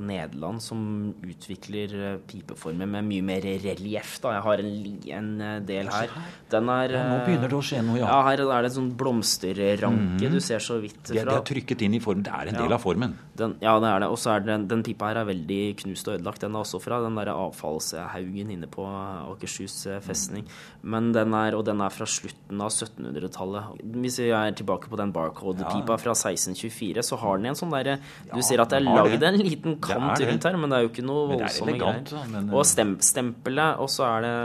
Nederland 0.04 0.62
som 0.62 0.80
utvikler 1.26 1.94
eh, 1.96 2.18
pipeformer 2.28 2.86
med 2.86 3.08
mye 3.08 3.24
mer 3.26 3.42
relieff. 3.42 4.18
Jeg 4.22 4.44
har 4.44 4.62
en, 4.62 4.70
en, 5.18 5.32
eh, 5.42 5.56
del 5.66 5.90
her. 5.90 6.14
Den 6.52 6.70
er, 6.70 6.94
ja, 6.94 7.04
nå 7.10 7.18
begynner 7.26 7.50
det 7.50 7.58
å 7.58 7.64
skje 7.66 7.82
noe, 7.82 7.98
ja. 7.98 8.06
ja 8.06 8.20
her 8.28 8.44
er 8.46 8.62
det 8.62 8.70
en 8.70 8.76
sånn 8.78 8.92
blomsterranke 9.00 10.28
mm. 10.28 10.36
du 10.36 10.38
ser 10.44 10.62
så 10.62 10.78
vidt 10.82 11.02
fra. 11.10 11.18
Det 11.18 11.38
er 11.40 11.48
trykket 11.50 11.86
inn 11.88 11.98
i 11.98 12.02
formen. 12.04 12.26
Det 12.28 12.34
er 12.38 12.52
en 12.52 12.60
del 12.62 12.78
av 12.78 12.84
formen. 12.84 13.18
Den, 13.38 13.54
ja, 13.62 13.76
det 13.78 13.88
er 13.88 14.02
det. 14.02 14.08
Og 14.10 14.18
så 14.18 14.32
er 14.34 14.44
den, 14.46 14.66
den 14.70 14.82
pipa 14.86 15.12
her 15.12 15.20
er 15.22 15.28
veldig 15.28 15.60
knust 15.82 16.08
og 16.10 16.16
ødelagt. 16.18 16.42
Den 16.42 16.56
er 16.56 16.64
også 16.64 16.80
fra 16.82 16.98
den 17.04 17.18
der 17.18 17.30
avfallshaugen 17.32 18.50
inne 18.54 18.68
på 18.70 18.84
Akershus 18.88 19.76
festning. 20.04 20.46
Men 20.82 21.12
den 21.14 21.34
er, 21.38 21.54
og 21.58 21.64
den 21.68 21.80
er 21.84 21.94
fra 21.94 22.06
slutten 22.08 22.60
av 22.64 22.72
1700-tallet. 22.74 23.84
Hvis 24.02 24.18
vi 24.22 24.30
er 24.34 24.56
tilbake 24.58 24.90
på 24.90 24.98
den 25.00 25.12
barcode-pipa 25.14 25.98
fra 26.02 26.14
1624, 26.16 27.04
så 27.06 27.18
har 27.22 27.38
den 27.38 27.50
en 27.52 27.58
sånn 27.58 27.72
derre 27.74 27.98
Du 28.32 28.40
ser 28.44 28.62
at 28.62 28.72
det 28.74 28.80
er 28.82 28.88
lagd 28.88 29.22
en 29.28 29.38
liten 29.38 29.78
kant 29.82 30.18
rundt 30.24 30.48
her, 30.48 30.58
men 30.58 30.70
det 30.72 30.78
er 30.80 30.86
jo 30.86 30.92
ikke 30.92 31.06
noe 31.06 31.28
voldsomme 31.36 31.78
greier. 31.78 32.52
Og 32.52 32.66
stem, 32.68 32.96
stempelet, 33.04 33.78
og 33.78 33.90
så 33.92 34.06
er 34.08 34.26
det 34.26 34.36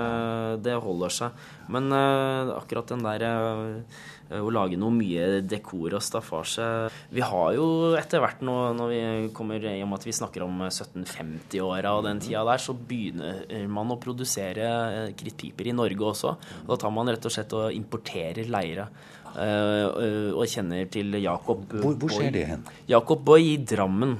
Det 0.70 0.78
holder 0.84 1.18
seg. 1.22 1.44
Men 1.72 1.94
uh, 1.94 2.58
akkurat 2.58 2.90
den 2.92 3.06
der 3.06 3.24
uh, 3.28 4.42
å 4.44 4.50
lage 4.52 4.80
noe 4.80 4.92
mye 4.96 5.44
dekor 5.46 5.94
og 5.94 6.02
staffasje 6.02 6.66
Vi 7.14 7.22
har 7.22 7.52
jo 7.54 7.66
etter 8.00 8.24
hvert 8.24 8.42
nå, 8.46 8.56
når 8.74 8.92
vi 8.92 9.02
kommer 9.36 9.62
i 9.62 9.78
og 9.84 9.92
med 9.92 10.00
at 10.00 10.08
vi 10.08 10.16
snakker 10.16 10.46
om 10.46 10.64
1750-åra 10.66 11.94
og 12.00 12.08
den 12.08 12.22
tida 12.24 12.42
der, 12.48 12.62
så 12.64 12.74
begynner 12.74 13.68
man 13.70 13.94
å 13.94 14.00
produsere 14.02 15.12
krittpiper 15.20 15.70
i 15.70 15.76
Norge 15.76 16.08
også. 16.10 16.34
Da 16.66 16.80
tar 16.82 16.96
man 16.96 17.12
rett 17.14 17.30
og 17.30 17.36
slett 17.36 17.54
og 17.58 17.76
importerer 17.76 18.50
leire. 18.50 18.88
Uh, 19.34 20.30
og 20.38 20.46
kjenner 20.46 20.86
til 20.94 21.16
Jakob 21.18 21.64
Hvor, 21.72 21.96
hvor 21.98 22.12
skjer 22.14 22.34
det 22.36 22.44
hen? 22.52 22.68
Jacob 22.90 23.24
Boy 23.26 23.56
i 23.56 23.58
Drammen. 23.66 24.20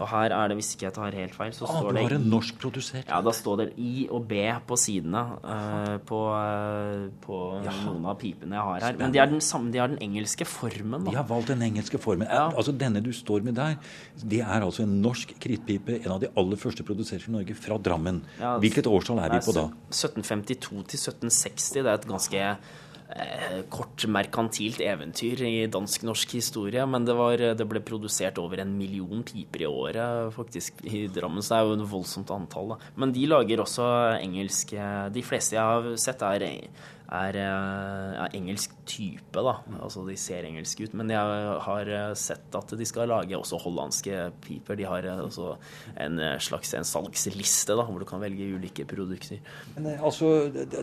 Og 0.00 0.08
her 0.10 0.34
er 0.34 0.50
det, 0.50 0.56
hvis 0.58 0.70
ikke 0.74 0.86
jeg 0.88 0.94
tar 0.96 1.16
helt 1.16 1.36
feil, 1.36 1.52
så 1.56 1.66
ah, 1.66 1.78
står 1.78 1.94
det 1.94 2.02
Du 2.02 2.08
har 2.08 2.16
en 2.18 2.26
norskprodusert? 2.32 3.08
Ja, 3.08 3.20
da 3.24 3.34
står 3.34 3.60
det 3.62 3.66
I 3.80 4.06
og 4.14 4.26
B 4.30 4.42
på 4.68 4.78
sidene 4.80 5.22
uh, 5.44 5.96
på, 6.06 6.20
uh, 6.34 7.06
på 7.24 7.40
noen 7.64 8.08
av 8.10 8.18
pipene 8.20 8.58
jeg 8.58 8.68
har 8.68 8.86
her. 8.88 9.00
Men 9.00 9.14
de 9.14 9.22
har 9.22 9.30
den, 9.32 9.42
de 9.74 9.82
den 9.82 9.98
engelske 10.08 10.48
formen. 10.48 11.04
Da. 11.06 11.14
De 11.14 11.20
har 11.20 11.28
valgt 11.28 11.52
den 11.54 11.64
engelske 11.66 12.00
formen. 12.02 12.28
Ja. 12.30 12.46
Altså 12.52 12.74
Denne 12.84 13.02
du 13.04 13.12
står 13.14 13.44
med 13.46 13.58
der, 13.58 13.76
det 14.22 14.40
er 14.44 14.60
altså 14.60 14.84
en 14.86 14.96
norsk 15.04 15.36
krittpipe. 15.40 16.00
En 16.02 16.16
av 16.16 16.22
de 16.22 16.30
aller 16.36 16.60
første 16.60 16.86
produsert 16.86 17.28
i 17.28 17.34
Norge, 17.34 17.56
fra 17.58 17.78
Drammen. 17.78 18.22
Ja, 18.40 18.56
Hvilket 18.62 18.88
årstall 18.90 19.20
er 19.24 19.36
vi 19.36 19.42
på 19.44 19.54
da? 19.56 19.68
1752 19.92 20.82
til 20.90 21.00
1760. 21.00 21.70
Det 21.74 21.84
er 21.84 21.94
et 21.94 22.08
ganske 22.08 22.48
kort 23.70 24.06
merkantilt 24.10 24.80
eventyr 24.82 25.42
i 25.46 25.66
dansk-norsk 25.70 26.34
historie. 26.38 26.86
Men 26.88 27.06
det, 27.06 27.14
var, 27.18 27.42
det, 27.58 27.66
ble 27.68 27.82
produsert 27.84 28.40
over 28.42 28.62
en 28.62 28.72
million 28.78 29.22
piper 29.26 29.66
i 29.66 29.68
året 29.68 30.32
faktisk 30.34 30.80
i 30.88 31.04
Drammen, 31.12 31.44
så 31.44 31.54
det 31.54 31.60
er 31.60 31.68
jo 31.68 31.76
et 31.78 31.92
voldsomt 31.92 32.32
antall. 32.34 32.74
Da. 32.74 32.92
Men 33.00 33.14
de 33.14 33.28
lager 33.30 33.62
også 33.64 33.86
engelske 34.18 34.88
De 35.14 35.22
fleste 35.24 35.58
jeg 35.58 35.62
har 35.62 35.94
sett, 36.00 36.24
er 36.24 36.48
er, 37.12 37.36
er, 37.36 38.24
eh, 38.24 38.36
engelsk 38.38 38.72
type, 38.88 39.36
da. 39.36 39.58
Altså 39.82 40.04
de 40.06 40.16
ser 40.18 40.46
engelske 40.48 40.86
ut. 40.86 40.94
Men 40.96 41.12
jeg 41.12 41.58
har 41.66 41.90
eh, 41.92 42.14
sett 42.18 42.56
at 42.56 42.74
de 42.78 42.86
skal 42.88 43.10
lage 43.10 43.36
også 43.36 43.60
hollandske 43.62 44.30
piper. 44.44 44.78
De 44.78 44.88
har 44.88 45.08
også 45.12 45.54
en 46.00 46.22
slags 46.42 46.74
en 46.74 46.86
salgsliste 46.88 47.76
da, 47.76 47.84
hvor 47.86 48.00
du 48.02 48.08
kan 48.08 48.22
velge 48.22 48.48
ulike 48.56 48.86
produkter. 48.88 49.42
Men 49.76 49.94
altså, 49.98 50.32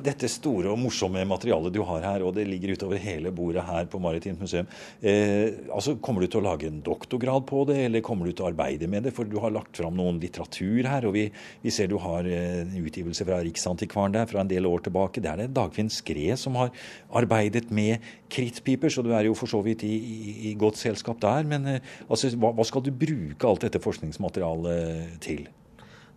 Dette 0.01 0.29
store 0.31 0.71
og 0.71 0.79
morsomme 0.81 1.23
materialet 1.27 1.73
du 1.73 1.81
har 1.88 2.05
her, 2.05 2.25
og 2.25 2.36
det 2.38 2.47
ligger 2.49 2.75
utover 2.77 3.01
hele 3.01 3.34
bordet 3.36 3.65
her 3.67 3.89
på 3.91 4.01
Maritimt 4.01 4.41
museum. 4.41 4.69
Eh, 5.01 5.67
altså, 5.73 5.97
Kommer 6.01 6.23
du 6.23 6.31
til 6.31 6.41
å 6.41 6.47
lage 6.51 6.69
en 6.69 6.81
doktorgrad 6.86 7.47
på 7.49 7.65
det, 7.69 7.79
eller 7.88 8.05
kommer 8.05 8.29
du 8.29 8.36
til 8.36 8.45
å 8.45 8.51
arbeide 8.51 8.89
med 8.91 9.07
det? 9.07 9.15
For 9.15 9.27
du 9.27 9.39
har 9.43 9.53
lagt 9.53 9.81
fram 9.81 9.97
noen 9.97 10.21
litteratur 10.21 10.88
her, 10.88 11.10
og 11.10 11.17
vi, 11.17 11.27
vi 11.62 11.73
ser 11.73 11.89
du 11.91 11.97
har 12.01 12.25
en 12.25 12.71
utgivelse 12.81 13.25
fra 13.27 13.41
Riksantikvaren 13.45 14.15
der 14.15 14.29
fra 14.29 14.43
en 14.43 14.51
del 14.51 14.69
år 14.69 14.86
tilbake. 14.88 15.21
Det 15.23 15.31
er 15.31 15.43
det 15.43 15.51
Dagfinn 15.57 15.91
Skrev 15.91 16.11
Skred 16.12 16.41
som 16.41 16.60
har 16.60 16.74
arbeidet 17.21 17.71
med 17.71 18.04
krittpiper, 18.32 18.91
så 18.91 19.04
du 19.04 19.13
er 19.15 19.30
jo 19.30 19.38
for 19.38 19.52
så 19.52 19.63
vidt 19.65 19.88
i, 19.88 19.95
i, 19.95 20.36
i 20.52 20.54
godt 20.60 20.80
selskap 20.82 21.21
der. 21.24 21.47
Men 21.47 21.67
altså, 21.71 22.32
hva, 22.36 22.54
hva 22.56 22.67
skal 22.67 22.86
du 22.86 22.93
bruke 22.93 23.47
alt 23.47 23.65
dette 23.65 23.82
forskningsmaterialet 23.82 25.17
til? 25.24 25.50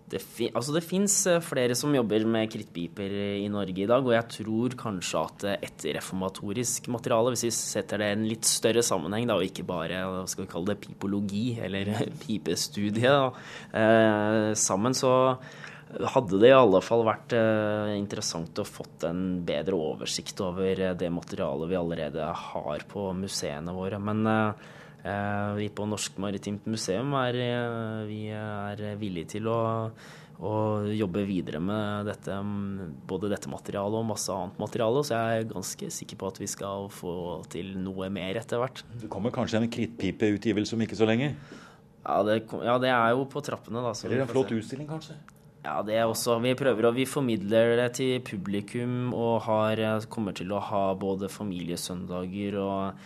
Det, 0.05 0.21
fin 0.21 0.53
altså 0.53 0.81
fins 0.85 1.15
eh, 1.31 1.41
flere 1.41 1.75
som 1.79 1.95
jobber 1.97 2.27
med 2.29 2.51
krittpiper 2.53 3.13
i 3.41 3.49
Norge 3.49 3.87
i 3.87 3.89
dag, 3.89 4.05
og 4.05 4.13
jeg 4.13 4.29
tror 4.37 4.77
kanskje 4.77 5.23
at 5.23 5.47
et 5.55 5.87
reformatorisk 5.97 6.91
materiale, 6.93 7.33
hvis 7.33 7.47
vi 7.47 7.53
setter 7.57 8.03
det 8.03 8.11
i 8.11 8.17
en 8.19 8.27
litt 8.29 8.45
større 8.49 8.85
sammenheng, 8.85 9.25
da, 9.31 9.39
og 9.41 9.49
ikke 9.49 9.65
bare 9.67 10.03
skal 10.29 10.45
vi 10.45 10.51
kalle 10.53 10.75
det, 10.75 10.83
pipologi 10.85 11.47
eller 11.57 11.95
pipestudie, 12.23 13.15
da, 13.17 13.31
eh, 13.81 14.51
sammen, 14.61 14.97
så 14.97 15.15
hadde 16.15 16.41
det 16.43 16.51
i 16.51 16.57
alle 16.57 16.81
fall 16.85 17.05
vært 17.07 17.35
eh, 17.37 17.95
interessant 17.99 18.59
å 18.59 18.67
fått 18.67 19.07
en 19.09 19.43
bedre 19.47 19.79
oversikt 19.79 20.41
over 20.45 20.87
det 20.99 21.11
materialet 21.13 21.71
vi 21.71 21.79
allerede 21.79 22.31
har 22.45 22.87
på 22.91 23.11
museene 23.19 23.75
våre. 23.77 24.01
Men 24.03 24.27
eh, 24.31 24.73
Eh, 25.05 25.55
vi 25.59 25.69
på 25.69 25.85
Norsk 25.85 26.17
Maritimt 26.17 26.65
Museum 26.65 27.13
er, 27.19 27.37
eh, 27.37 28.05
vi 28.09 28.21
er 28.33 28.97
villige 28.97 29.35
til 29.35 29.51
å, 29.53 29.91
å, 30.41 30.53
jobbe 30.89 31.27
videre 31.29 31.61
med 31.61 32.09
dette, 32.09 32.39
både 33.05 33.29
dette 33.29 33.51
materialet 33.53 34.01
og 34.01 34.09
masse 34.09 34.33
annet 34.33 34.57
materiale. 34.63 35.03
Så 35.05 35.13
jeg 35.13 35.43
er 35.43 35.51
ganske 35.51 35.91
sikker 35.99 36.21
på 36.23 36.33
at 36.33 36.41
vi 36.41 36.49
skal 36.49 36.89
få 36.89 37.45
til 37.53 37.75
noe 37.85 38.09
mer 38.09 38.41
etter 38.41 38.63
hvert. 38.63 38.81
Det 38.97 39.13
kommer 39.13 39.35
kanskje 39.35 39.61
en 39.61 39.69
krittpipeutgivelse 39.77 40.73
om 40.73 40.87
ikke 40.87 40.97
så 40.97 41.11
lenge? 41.11 41.35
Ja 42.05 42.19
det, 42.25 42.41
ja, 42.65 42.79
det 42.81 42.93
er 42.97 43.13
jo 43.13 43.29
på 43.29 43.45
trappene. 43.45 43.85
Da, 43.85 43.93
Eller 44.09 44.25
en 44.25 44.33
flott 44.33 44.57
utstilling, 44.57 44.89
kanskje? 44.89 45.21
Ja, 45.64 45.79
det 45.81 45.96
er 45.96 46.05
også. 46.05 46.37
Vi 46.44 46.53
prøver 46.61 46.90
og 46.90 46.96
vi 46.98 47.07
formidler 47.09 47.74
det 47.81 47.90
til 47.98 48.18
publikum 48.24 49.14
og 49.16 49.46
har, 49.46 49.81
kommer 50.12 50.37
til 50.37 50.53
å 50.53 50.61
ha 50.61 50.87
både 51.00 51.33
familiesøndager 51.33 52.59
og 52.61 53.05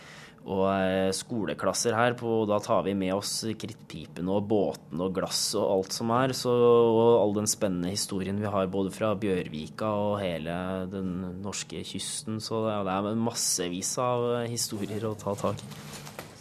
og 0.49 0.65
eh, 0.71 1.11
skoleklasser 1.15 1.97
her. 1.97 2.15
På, 2.19 2.43
da 2.49 2.59
tar 2.63 2.85
vi 2.87 2.95
med 2.97 3.13
oss 3.17 3.33
krittpipene 3.61 4.33
og 4.33 4.47
båtene 4.49 5.09
og 5.09 5.17
glass 5.19 5.43
og 5.59 5.67
alt 5.75 5.97
som 5.97 6.13
er. 6.17 6.35
Så, 6.37 6.53
og 6.53 7.19
all 7.21 7.37
den 7.41 7.51
spennende 7.51 7.93
historien 7.93 8.41
vi 8.41 8.49
har 8.49 8.71
både 8.73 8.93
fra 8.95 9.13
Bjørvika 9.19 9.91
og 10.07 10.17
hele 10.23 10.57
den 10.93 11.13
norske 11.45 11.85
kysten. 11.87 12.41
Så 12.45 12.65
det 12.67 12.79
er 12.79 13.13
massevis 13.19 13.93
av 14.03 14.31
historier 14.49 15.09
å 15.09 15.17
ta 15.19 15.37
tak 15.39 15.65
i. 15.65 15.71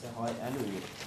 Jeg, 0.05 0.15
har, 0.15 0.33
jeg 0.39 0.57
lurer 0.57 1.06